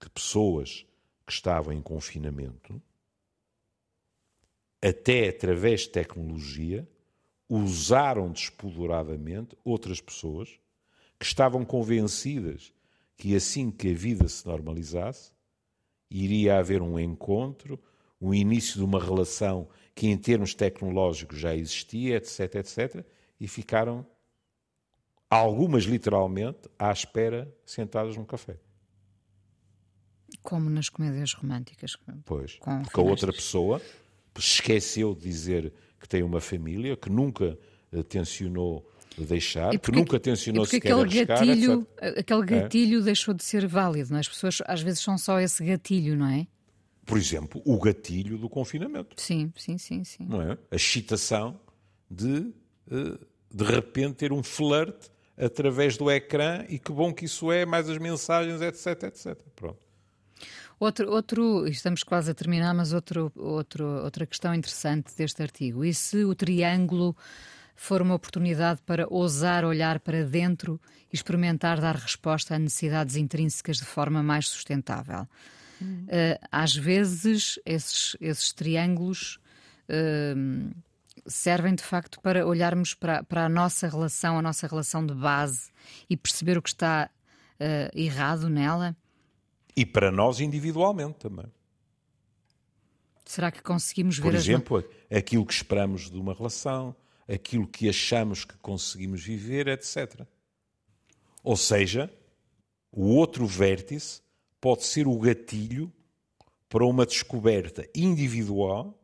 que 0.00 0.08
pessoas 0.10 0.86
que 1.26 1.32
estavam 1.32 1.72
em 1.72 1.82
confinamento, 1.82 2.80
até 4.86 5.28
através 5.28 5.80
de 5.80 5.88
tecnologia, 5.88 6.88
usaram 7.48 8.30
despoderadamente 8.30 9.56
outras 9.64 10.00
pessoas 10.00 10.60
que 11.18 11.24
estavam 11.24 11.64
convencidas 11.64 12.72
que 13.16 13.34
assim 13.34 13.70
que 13.70 13.90
a 13.90 13.94
vida 13.94 14.28
se 14.28 14.46
normalizasse, 14.46 15.32
iria 16.10 16.58
haver 16.58 16.82
um 16.82 16.98
encontro, 16.98 17.80
o 18.20 18.34
início 18.34 18.76
de 18.76 18.84
uma 18.84 19.02
relação 19.02 19.68
que 19.94 20.06
em 20.06 20.16
termos 20.16 20.54
tecnológicos 20.54 21.38
já 21.38 21.54
existia, 21.54 22.16
etc, 22.16 22.56
etc, 22.56 23.04
e 23.40 23.48
ficaram 23.48 24.06
algumas 25.30 25.84
literalmente 25.84 26.68
à 26.78 26.92
espera 26.92 27.52
sentadas 27.64 28.16
num 28.16 28.24
café. 28.24 28.58
Como 30.42 30.68
nas 30.68 30.88
comédias 30.88 31.32
românticas. 31.32 31.96
Pois, 32.24 32.56
Com 32.56 32.82
porque 32.82 33.00
a 33.00 33.02
outra 33.02 33.32
pessoa 33.32 33.80
esqueceu 34.40 35.14
de 35.14 35.20
dizer 35.22 35.72
que 36.00 36.08
tem 36.08 36.22
uma 36.22 36.40
família, 36.40 36.96
que 36.96 37.10
nunca 37.10 37.58
eh, 37.92 38.02
tencionou 38.02 38.86
deixar, 39.18 39.72
E 39.74 39.78
que 39.78 39.84
porque- 39.84 39.98
nunca 39.98 40.16
e 40.16 40.20
tencionou 40.20 40.62
porque 40.64 40.76
sequer 40.76 40.92
aquele 40.92 41.08
arriscar, 41.08 41.46
gatilho, 41.46 41.86
etc. 42.02 42.18
aquele 42.18 42.44
gatilho 42.46 43.02
deixou 43.02 43.32
de 43.34 43.42
ser 43.44 43.66
válido, 43.66 44.10
não 44.10 44.16
é? 44.18 44.20
As 44.20 44.28
pessoas 44.28 44.58
às 44.66 44.82
vezes 44.82 45.00
são 45.00 45.16
só 45.16 45.40
esse 45.40 45.64
gatilho, 45.64 46.14
não 46.16 46.26
é? 46.28 46.46
Por 47.06 47.16
exemplo, 47.16 47.62
o 47.64 47.78
gatilho 47.78 48.36
do 48.36 48.48
confinamento. 48.48 49.20
Sim, 49.20 49.52
sim, 49.56 49.78
sim, 49.78 50.04
sim. 50.04 50.26
não 50.28 50.42
é? 50.42 50.58
A 50.70 50.76
excitação 50.76 51.58
de 52.10 52.52
eh, 52.90 53.18
de 53.54 53.64
repente 53.64 54.16
ter 54.16 54.32
um 54.32 54.42
flerte 54.42 55.08
através 55.36 55.96
do 55.96 56.10
ecrã 56.10 56.64
e 56.68 56.78
que 56.78 56.92
bom 56.92 57.12
que 57.12 57.24
isso 57.24 57.50
é, 57.52 57.64
mais 57.64 57.88
as 57.88 57.96
mensagens, 57.98 58.60
etc, 58.60 59.04
etc. 59.04 59.34
Pronto. 59.54 59.78
Outro, 60.78 61.10
outro, 61.10 61.66
estamos 61.66 62.02
quase 62.02 62.30
a 62.30 62.34
terminar, 62.34 62.74
mas 62.74 62.92
outro, 62.92 63.32
outro, 63.34 63.84
outra 64.04 64.26
questão 64.26 64.54
interessante 64.54 65.16
deste 65.16 65.42
artigo. 65.42 65.84
E 65.84 65.94
se 65.94 66.24
o 66.24 66.34
triângulo 66.34 67.16
for 67.74 68.02
uma 68.02 68.14
oportunidade 68.14 68.80
para 68.84 69.06
ousar 69.08 69.64
olhar 69.64 70.00
para 70.00 70.24
dentro 70.24 70.80
e 71.12 71.16
experimentar 71.16 71.80
dar 71.80 71.94
resposta 71.94 72.54
a 72.54 72.58
necessidades 72.58 73.16
intrínsecas 73.16 73.78
de 73.78 73.84
forma 73.84 74.22
mais 74.22 74.48
sustentável? 74.48 75.26
Eh, 76.08 76.40
às 76.50 76.74
vezes, 76.74 77.58
esses, 77.64 78.16
esses 78.20 78.52
triângulos 78.52 79.38
eh, 79.88 80.34
servem 81.26 81.74
de 81.74 81.82
facto 81.82 82.20
para 82.20 82.46
olharmos 82.46 82.94
para, 82.94 83.22
para 83.24 83.46
a 83.46 83.48
nossa 83.48 83.88
relação, 83.88 84.38
a 84.38 84.42
nossa 84.42 84.66
relação 84.66 85.04
de 85.04 85.14
base 85.14 85.70
e 86.08 86.16
perceber 86.16 86.56
o 86.56 86.62
que 86.62 86.70
está 86.70 87.10
eh, 87.58 87.90
errado 87.94 88.48
nela. 88.48 88.96
E 89.76 89.84
para 89.84 90.10
nós 90.10 90.40
individualmente 90.40 91.18
também. 91.18 91.46
Será 93.24 93.50
que 93.50 93.62
conseguimos 93.62 94.18
Por 94.18 94.32
ver 94.32 94.38
exemplo, 94.38 94.84
aquilo 95.10 95.44
que 95.44 95.52
esperamos 95.52 96.08
de 96.10 96.16
uma 96.16 96.32
relação, 96.32 96.94
aquilo 97.28 97.66
que 97.66 97.88
achamos 97.88 98.44
que 98.44 98.56
conseguimos 98.58 99.22
viver, 99.22 99.66
etc. 99.66 100.22
Ou 101.42 101.56
seja, 101.56 102.10
o 102.90 103.04
outro 103.14 103.46
vértice 103.46 104.22
pode 104.60 104.84
ser 104.84 105.06
o 105.06 105.18
gatilho 105.18 105.92
para 106.68 106.84
uma 106.84 107.04
descoberta 107.04 107.88
individual 107.94 108.98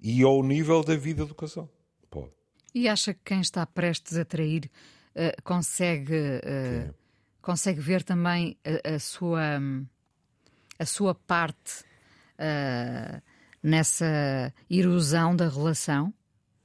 e 0.00 0.22
ao 0.22 0.42
nível 0.42 0.82
da 0.82 0.96
vida 0.96 1.24
do 1.24 1.34
casal. 1.34 1.70
Pode. 2.10 2.26
as... 2.26 2.32
E 2.74 2.88
acha 2.88 3.14
que 3.14 3.20
quem 3.24 3.40
está 3.40 3.66
prestes 3.66 4.16
a 4.16 4.24
trair 4.24 4.70
eh, 5.14 5.34
consegue, 5.42 6.40
eh, 6.42 6.92
consegue 7.40 7.80
ver 7.80 8.02
também 8.02 8.58
a, 8.64 8.96
a 8.96 8.98
sua, 8.98 9.58
hum, 9.58 9.86
a 10.78 10.84
sua 10.86 11.14
parte 11.14 11.84
eh, 12.38 13.20
nessa 13.62 14.52
erosão 14.70 15.34
da 15.34 15.48
relação? 15.48 16.12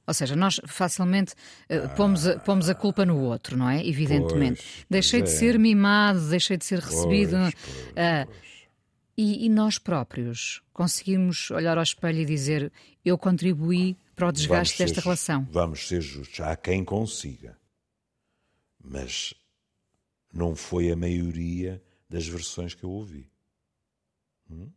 Ou 0.06 0.12
seja, 0.12 0.34
nós 0.34 0.60
facilmente 0.66 1.34
eh, 1.68 1.86
pomos, 1.88 2.26
a, 2.26 2.38
pomos 2.38 2.68
a 2.68 2.74
culpa 2.74 3.06
no 3.06 3.20
outro, 3.20 3.56
não 3.56 3.68
é? 3.68 3.86
Evidentemente. 3.86 4.60
Pois, 4.62 4.86
deixei 4.90 5.20
pois 5.20 5.30
de 5.30 5.36
é. 5.36 5.38
ser 5.38 5.58
mimado, 5.58 6.28
deixei 6.28 6.56
de 6.56 6.64
ser 6.64 6.80
recebido. 6.80 7.36
Pois, 7.36 7.54
pois. 7.94 8.52
E, 9.16 9.44
e 9.44 9.48
nós 9.48 9.78
próprios 9.78 10.62
conseguimos 10.72 11.50
olhar 11.50 11.76
ao 11.76 11.82
espelho 11.82 12.20
e 12.20 12.24
dizer: 12.24 12.72
Eu 13.04 13.16
contribuí 13.16 13.96
para 14.16 14.28
o 14.28 14.32
desgaste 14.32 14.78
desta 14.78 14.96
ser- 14.96 15.04
relação. 15.04 15.46
Vamos 15.50 15.86
ser 15.86 16.00
justos. 16.00 16.40
Há 16.40 16.56
quem 16.56 16.84
consiga. 16.84 17.56
Mas 18.82 19.34
não 20.32 20.56
foi 20.56 20.90
a 20.90 20.96
maioria 20.96 21.82
das 22.08 22.26
versões 22.26 22.74
que 22.74 22.84
eu 22.84 22.90
ouvi. 22.90 23.30
Hum? 24.50 24.70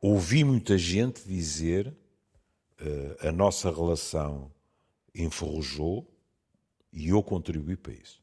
Ouvi 0.00 0.44
muita 0.44 0.76
gente 0.76 1.26
dizer 1.26 1.94
eh, 2.78 3.28
a 3.28 3.32
nossa 3.32 3.70
relação 3.70 4.52
enferrujou 5.14 6.10
e 6.92 7.08
eu 7.08 7.22
contribuí 7.22 7.76
para 7.76 7.92
isso. 7.92 8.22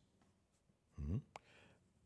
Hum? 1.00 1.20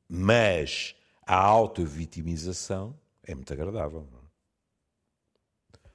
Mas 0.08 0.96
a 1.26 1.36
auto-vitimização 1.36 2.98
é 3.24 3.34
muito 3.34 3.52
agradável. 3.52 4.08
não 4.12 4.20
é? 4.20 4.26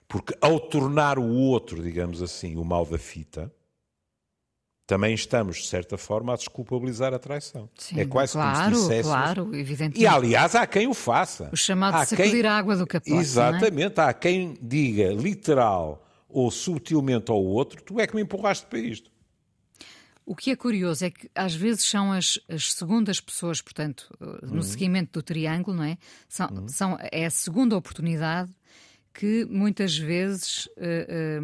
Porque 0.09 0.37
ao 0.41 0.59
tornar 0.59 1.19
o 1.19 1.29
outro, 1.29 1.83
digamos 1.83 2.21
assim, 2.21 2.57
o 2.57 2.65
mal 2.65 2.85
da 2.85 2.99
fita, 2.99 3.53
também 4.91 5.15
estamos, 5.15 5.59
de 5.59 5.67
certa 5.69 5.97
forma, 5.97 6.35
a 6.35 6.37
desculpabilizar 6.37 7.15
a 7.15 7.19
traição. 7.19 7.71
Sim, 7.79 8.01
é 8.01 8.05
quase 8.05 8.33
claro, 8.33 8.65
como 8.65 8.75
se 8.77 8.81
disséssemos... 8.83 9.07
claro, 9.07 9.55
evidentemente. 9.55 10.01
E, 10.01 10.07
aliás, 10.07 10.55
há 10.55 10.67
quem 10.67 10.87
o 10.89 10.95
faça. 10.95 11.49
O 11.53 11.57
chamado 11.57 11.95
Há 11.95 12.05
sacudir 12.05 12.33
quem- 12.43 12.47
a 12.47 12.57
água 12.59 12.77
do 12.77 12.87
capote. 12.87 13.13
é? 13.13 13.17
Exatamente. 13.17 14.01
Há 14.01 14.13
quem 14.13 14.59
diga 14.61 15.13
literal 15.13 16.05
ou 16.29 16.51
subtilmente 16.51 17.31
ao 17.31 17.43
outro, 17.43 17.83
tu 17.83 17.99
é 18.01 18.07
que 18.07 18.15
me 18.17 18.23
empurraste 18.23 18.67
para 18.67 18.79
isto. 18.81 19.11
O 20.27 20.37
que 20.37 20.51
é 20.51 20.57
curioso 20.57 21.05
é 21.05 21.11
que 21.11 21.29
às 21.35 21.55
vezes 21.55 21.85
são 21.85 22.13
as, 22.13 22.39
as 22.49 22.73
segundas 22.73 23.21
pessoas, 23.21 23.61
portanto, 23.61 24.13
no 24.43 24.57
Uhum. 24.57 24.63
seguimento 24.63 25.13
do 25.19 25.23
triângulo, 25.23 25.77
não 25.77 25.85
é? 25.85 25.97
São, 26.29 26.69
são, 26.69 26.99
é 27.11 27.27
a 27.27 27.31
segunda 27.31 27.77
oportunidade 27.77 28.51
que 29.13 29.45
muitas 29.47 29.97
vezes 29.99 30.69
eh, 30.77 31.07
eh, 31.09 31.41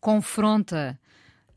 confronta 0.00 0.98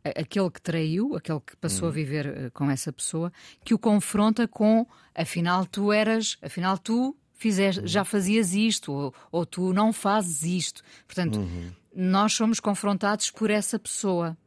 aquele 0.04 0.50
que 0.52 0.62
traiu, 0.62 1.16
aquele 1.16 1.40
que 1.40 1.56
passou 1.58 1.86
a 1.86 1.90
Uhum. 1.90 1.94
viver 1.96 2.26
eh, 2.26 2.50
com 2.52 2.70
essa 2.70 2.92
pessoa, 2.92 3.32
que 3.64 3.74
o 3.74 3.80
confronta 3.80 4.48
com 4.48 4.86
afinal 5.16 5.66
tu 5.66 5.92
eras, 5.92 6.38
afinal 6.42 6.78
tu 6.78 7.16
fizeste, 7.34 7.82
Uhum. 7.82 7.88
já 7.88 8.04
fazias 8.06 8.54
isto, 8.54 8.92
ou, 8.92 9.14
ou 9.32 9.46
tu 9.46 9.74
não 9.74 9.92
fazes 9.94 10.44
isto. 10.44 10.82
Portanto, 11.06 11.40
Uhum. 11.40 11.72
nós 11.96 12.34
somos 12.34 12.60
confrontados 12.60 13.30
por 13.32 13.50
essa 13.50 13.78
pessoa, 13.80 14.38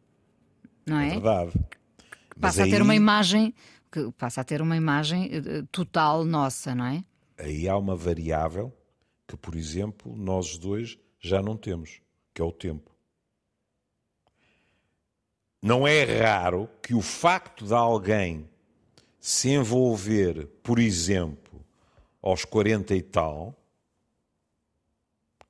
não 0.87 0.99
É 0.99 1.09
é? 1.09 1.11
verdade. 1.11 1.53
Mas 1.55 2.41
passa 2.57 2.65
a 2.65 2.69
ter 2.69 2.83
uma 2.83 2.93
aí- 2.93 2.99
imagem 2.99 3.55
que 3.91 4.11
passa 4.13 4.41
a 4.41 4.45
ter 4.45 4.61
uma 4.63 4.77
imagem 4.77 5.31
eh, 5.33 5.63
total 5.73 6.25
nossa, 6.25 6.75
não 6.75 6.85
é? 6.87 7.05
Aí 7.39 7.69
há 7.69 7.77
uma 7.77 7.95
variável 7.97 8.73
que, 9.29 9.37
por 9.37 9.55
exemplo, 9.57 10.15
nós 10.17 10.57
dois 10.59 10.99
já 11.21 11.43
não 11.43 11.57
temos, 11.57 12.01
que 12.35 12.41
é 12.41 12.45
o 12.45 12.53
tempo. 12.53 12.91
Não 15.67 15.85
é 15.85 16.05
raro 16.05 16.71
que 16.81 16.95
o 16.95 17.03
facto 17.03 17.67
de 17.67 17.75
alguém 17.75 18.49
se 19.19 19.49
envolver, 19.49 20.47
por 20.63 20.79
exemplo, 20.79 21.61
aos 22.23 22.45
40 22.45 22.95
e 22.95 23.03
tal, 23.03 23.61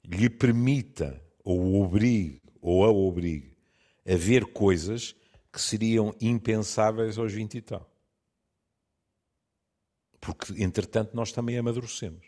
lhe 0.03 0.31
permita, 0.31 1.23
ou 1.45 1.83
obrigue, 1.83 2.41
ou 2.63 2.83
a 2.87 2.89
obrigue, 2.89 3.59
a 4.07 4.17
ver 4.17 4.47
coisas 4.47 5.15
que 5.53 5.61
seriam 5.61 6.15
impensáveis 6.19 7.19
aos 7.19 7.35
20 7.35 7.59
e 7.59 7.61
tal. 7.61 7.91
Porque, 10.19 10.63
entretanto, 10.63 11.15
nós 11.15 11.31
também 11.31 11.59
amadurecemos. 11.59 12.27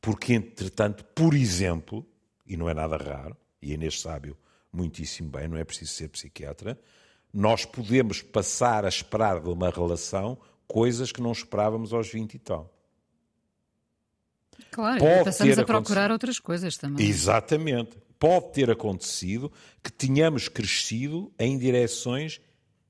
Porque, 0.00 0.32
entretanto, 0.32 1.04
por 1.06 1.34
exemplo, 1.34 2.06
e 2.46 2.56
não 2.56 2.70
é 2.70 2.74
nada 2.74 2.96
raro, 2.96 3.36
e 3.60 3.72
Inês 3.72 4.00
sabe 4.00 4.32
muitíssimo 4.76 5.30
bem, 5.30 5.48
não 5.48 5.56
é 5.56 5.64
preciso 5.64 5.92
ser 5.92 6.08
psiquiatra, 6.08 6.78
nós 7.32 7.64
podemos 7.64 8.22
passar 8.22 8.84
a 8.84 8.88
esperar 8.88 9.40
de 9.40 9.48
uma 9.48 9.70
relação 9.70 10.38
coisas 10.66 11.12
que 11.12 11.20
não 11.20 11.32
esperávamos 11.32 11.92
aos 11.92 12.08
20 12.08 12.34
e 12.34 12.38
tal. 12.38 12.72
Claro, 14.70 14.98
Pode 14.98 15.24
passamos 15.24 15.58
a 15.58 15.64
procurar 15.64 16.10
outras 16.10 16.38
coisas 16.38 16.76
também. 16.76 17.06
Exatamente. 17.06 17.96
Pode 18.18 18.52
ter 18.52 18.70
acontecido 18.70 19.52
que 19.82 19.92
tenhamos 19.92 20.48
crescido 20.48 21.32
em 21.38 21.58
direções 21.58 22.40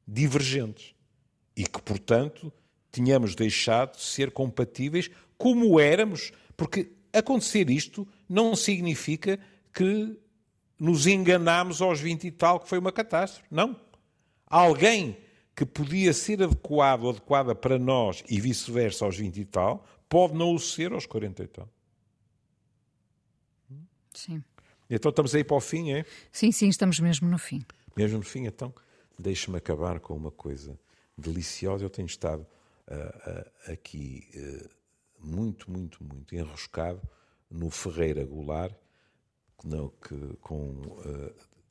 divergentes 0.07 0.95
e 1.57 1.65
que, 1.65 1.83
portanto, 1.83 2.53
tínhamos 2.93 3.35
deixado 3.35 3.97
de 3.97 4.03
ser 4.03 4.31
compatíveis 4.31 5.11
como 5.37 5.81
éramos, 5.81 6.33
porque 6.57 6.93
acontecer 7.13 7.69
isto 7.71 8.07
não 8.29 8.55
significa 8.55 9.39
que 9.73 10.17
nos 10.79 11.07
enganámos 11.07 11.81
aos 11.81 12.01
20 12.01 12.25
e 12.25 12.31
tal 12.31 12.61
que 12.61 12.69
foi 12.69 12.79
uma 12.79 12.93
catástrofe. 12.93 13.47
Não. 13.51 13.79
Alguém 14.47 15.17
que 15.55 15.65
podia 15.65 16.13
ser 16.13 16.43
adequado 16.43 17.05
ou 17.05 17.11
adequada 17.11 17.55
para 17.55 17.79
nós 17.79 18.23
e 18.29 18.39
vice-versa 18.41 19.07
aos 19.07 19.17
20 19.17 19.41
e 19.41 19.45
tal, 19.47 19.87
pode 20.09 20.35
não 20.35 20.55
o 20.55 20.59
ser 20.59 20.93
aos 20.93 21.07
40 21.07 21.43
e 21.43 21.47
tal. 21.47 21.69
Sim. 24.13 24.45
Então 24.89 25.11
estamos 25.11 25.35
aí 25.35 25.43
para 25.43 25.57
o 25.57 25.61
fim, 25.61 25.93
é? 25.93 26.05
Sim, 26.31 26.53
sim, 26.53 26.69
estamos 26.69 27.01
mesmo 27.01 27.29
no 27.29 27.39
fim. 27.39 27.65
Mesmo 27.97 28.19
no 28.19 28.25
fim, 28.25 28.45
então 28.45 28.73
deixe-me 29.19 29.57
acabar 29.57 29.99
com 29.99 30.15
uma 30.15 30.31
coisa 30.31 30.79
deliciosa. 31.17 31.85
Eu 31.85 31.91
tenho 31.91 32.07
estado 32.07 32.47
uh, 32.89 33.71
uh, 33.71 33.73
aqui 33.73 34.29
uh, 34.35 34.69
muito, 35.19 35.71
muito, 35.71 36.05
muito 36.05 36.35
enroscado 36.35 37.01
no 37.51 37.71
Ferreira 37.71 38.25
Goulart, 38.25 38.75
com 40.41 40.83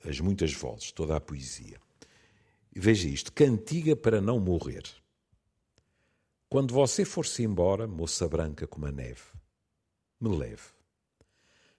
as 0.04 0.20
muitas 0.20 0.54
vozes, 0.54 0.92
toda 0.92 1.16
a 1.16 1.22
poesia. 1.22 1.80
Veja 2.74 3.08
isto: 3.08 3.32
cantiga 3.32 3.96
para 3.96 4.20
não 4.20 4.40
morrer. 4.40 4.84
Quando 6.50 6.74
você 6.74 7.04
for-se 7.04 7.44
embora, 7.44 7.88
moça 7.88 8.28
branca 8.28 8.68
como 8.68 8.86
a 8.86 8.92
neve, 8.92 9.24
me 10.20 10.36
leve. 10.36 10.76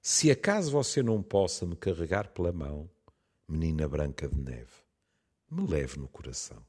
Se 0.02 0.30
acaso 0.30 0.70
você 0.70 1.02
não 1.02 1.22
possa 1.22 1.66
me 1.66 1.76
carregar 1.76 2.28
pela 2.28 2.52
mão, 2.52 2.88
menina 3.48 3.88
branca 3.88 4.28
de 4.28 4.38
neve, 4.38 4.72
me 5.50 5.66
leve 5.66 5.98
no 5.98 6.08
coração. 6.08 6.64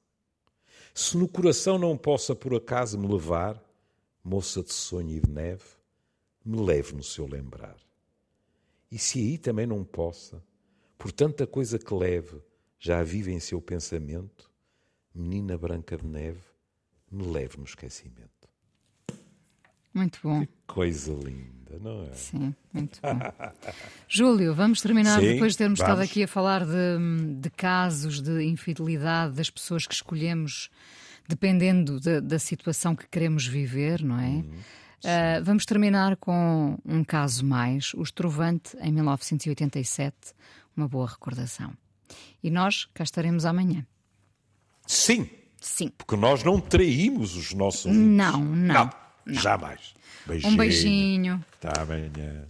Se 0.93 1.17
no 1.17 1.27
coração 1.27 1.77
não 1.77 1.97
possa 1.97 2.35
por 2.35 2.55
acaso 2.55 2.97
me 2.97 3.07
levar, 3.07 3.61
moça 4.23 4.63
de 4.63 4.73
sonho 4.73 5.17
e 5.17 5.19
de 5.19 5.29
neve, 5.29 5.65
me 6.43 6.59
leve 6.61 6.95
no 6.95 7.03
seu 7.03 7.27
lembrar. 7.27 7.77
E 8.91 8.97
se 8.97 9.19
aí 9.19 9.37
também 9.37 9.65
não 9.65 9.83
possa, 9.83 10.43
por 10.97 11.11
tanta 11.11 11.45
coisa 11.45 11.77
que 11.77 11.93
leve, 11.93 12.41
já 12.79 13.03
vive 13.03 13.31
em 13.31 13.39
seu 13.39 13.61
pensamento, 13.61 14.49
menina 15.13 15.57
branca 15.57 15.97
de 15.97 16.05
neve, 16.05 16.41
me 17.11 17.25
leve 17.25 17.57
no 17.57 17.63
esquecimento. 17.63 18.27
Muito 19.93 20.19
bom. 20.21 20.45
Que 20.45 20.53
coisa 20.67 21.11
linda, 21.11 21.79
não 21.81 22.03
é? 22.03 22.13
Sim, 22.13 22.53
muito 22.71 22.99
bom. 23.01 23.17
Júlio, 24.07 24.53
vamos 24.53 24.79
terminar 24.79 25.19
Sim, 25.19 25.33
depois 25.33 25.53
de 25.53 25.57
termos 25.57 25.79
vamos. 25.79 25.91
estado 25.91 26.05
aqui 26.05 26.23
a 26.23 26.27
falar 26.27 26.63
de, 26.65 27.39
de, 27.39 27.49
casos 27.49 28.21
de 28.21 28.43
infidelidade 28.43 29.33
das 29.33 29.49
pessoas 29.49 29.87
que 29.87 29.93
escolhemos 29.93 30.69
dependendo 31.27 31.99
de, 31.99 32.21
da 32.21 32.37
situação 32.37 32.95
que 32.95 33.07
queremos 33.07 33.45
viver, 33.45 34.03
não 34.03 34.19
é? 34.19 34.27
Hum, 34.27 34.51
uh, 35.03 35.43
vamos 35.43 35.65
terminar 35.65 36.15
com 36.17 36.77
um 36.85 37.03
caso 37.03 37.45
mais, 37.45 37.93
o 37.93 38.01
Estrovante, 38.01 38.77
em 38.79 38.91
1987, 38.91 40.15
uma 40.75 40.87
boa 40.87 41.07
recordação. 41.07 41.73
E 42.43 42.49
nós 42.49 42.85
cá 42.93 43.03
estaremos 43.03 43.45
amanhã. 43.45 43.85
Sim. 44.85 45.29
Sim. 45.59 45.89
Porque 45.97 46.15
nós 46.15 46.43
não 46.43 46.59
traímos 46.59 47.35
os 47.35 47.53
nossos. 47.53 47.91
Não, 47.91 48.39
não. 48.39 48.73
não. 48.73 48.89
Jamais. 49.27 49.93
Beijinho. 50.25 50.53
Um 50.53 50.57
beijinho. 50.57 51.45
Até 51.61 51.81
amanhã. 51.81 52.47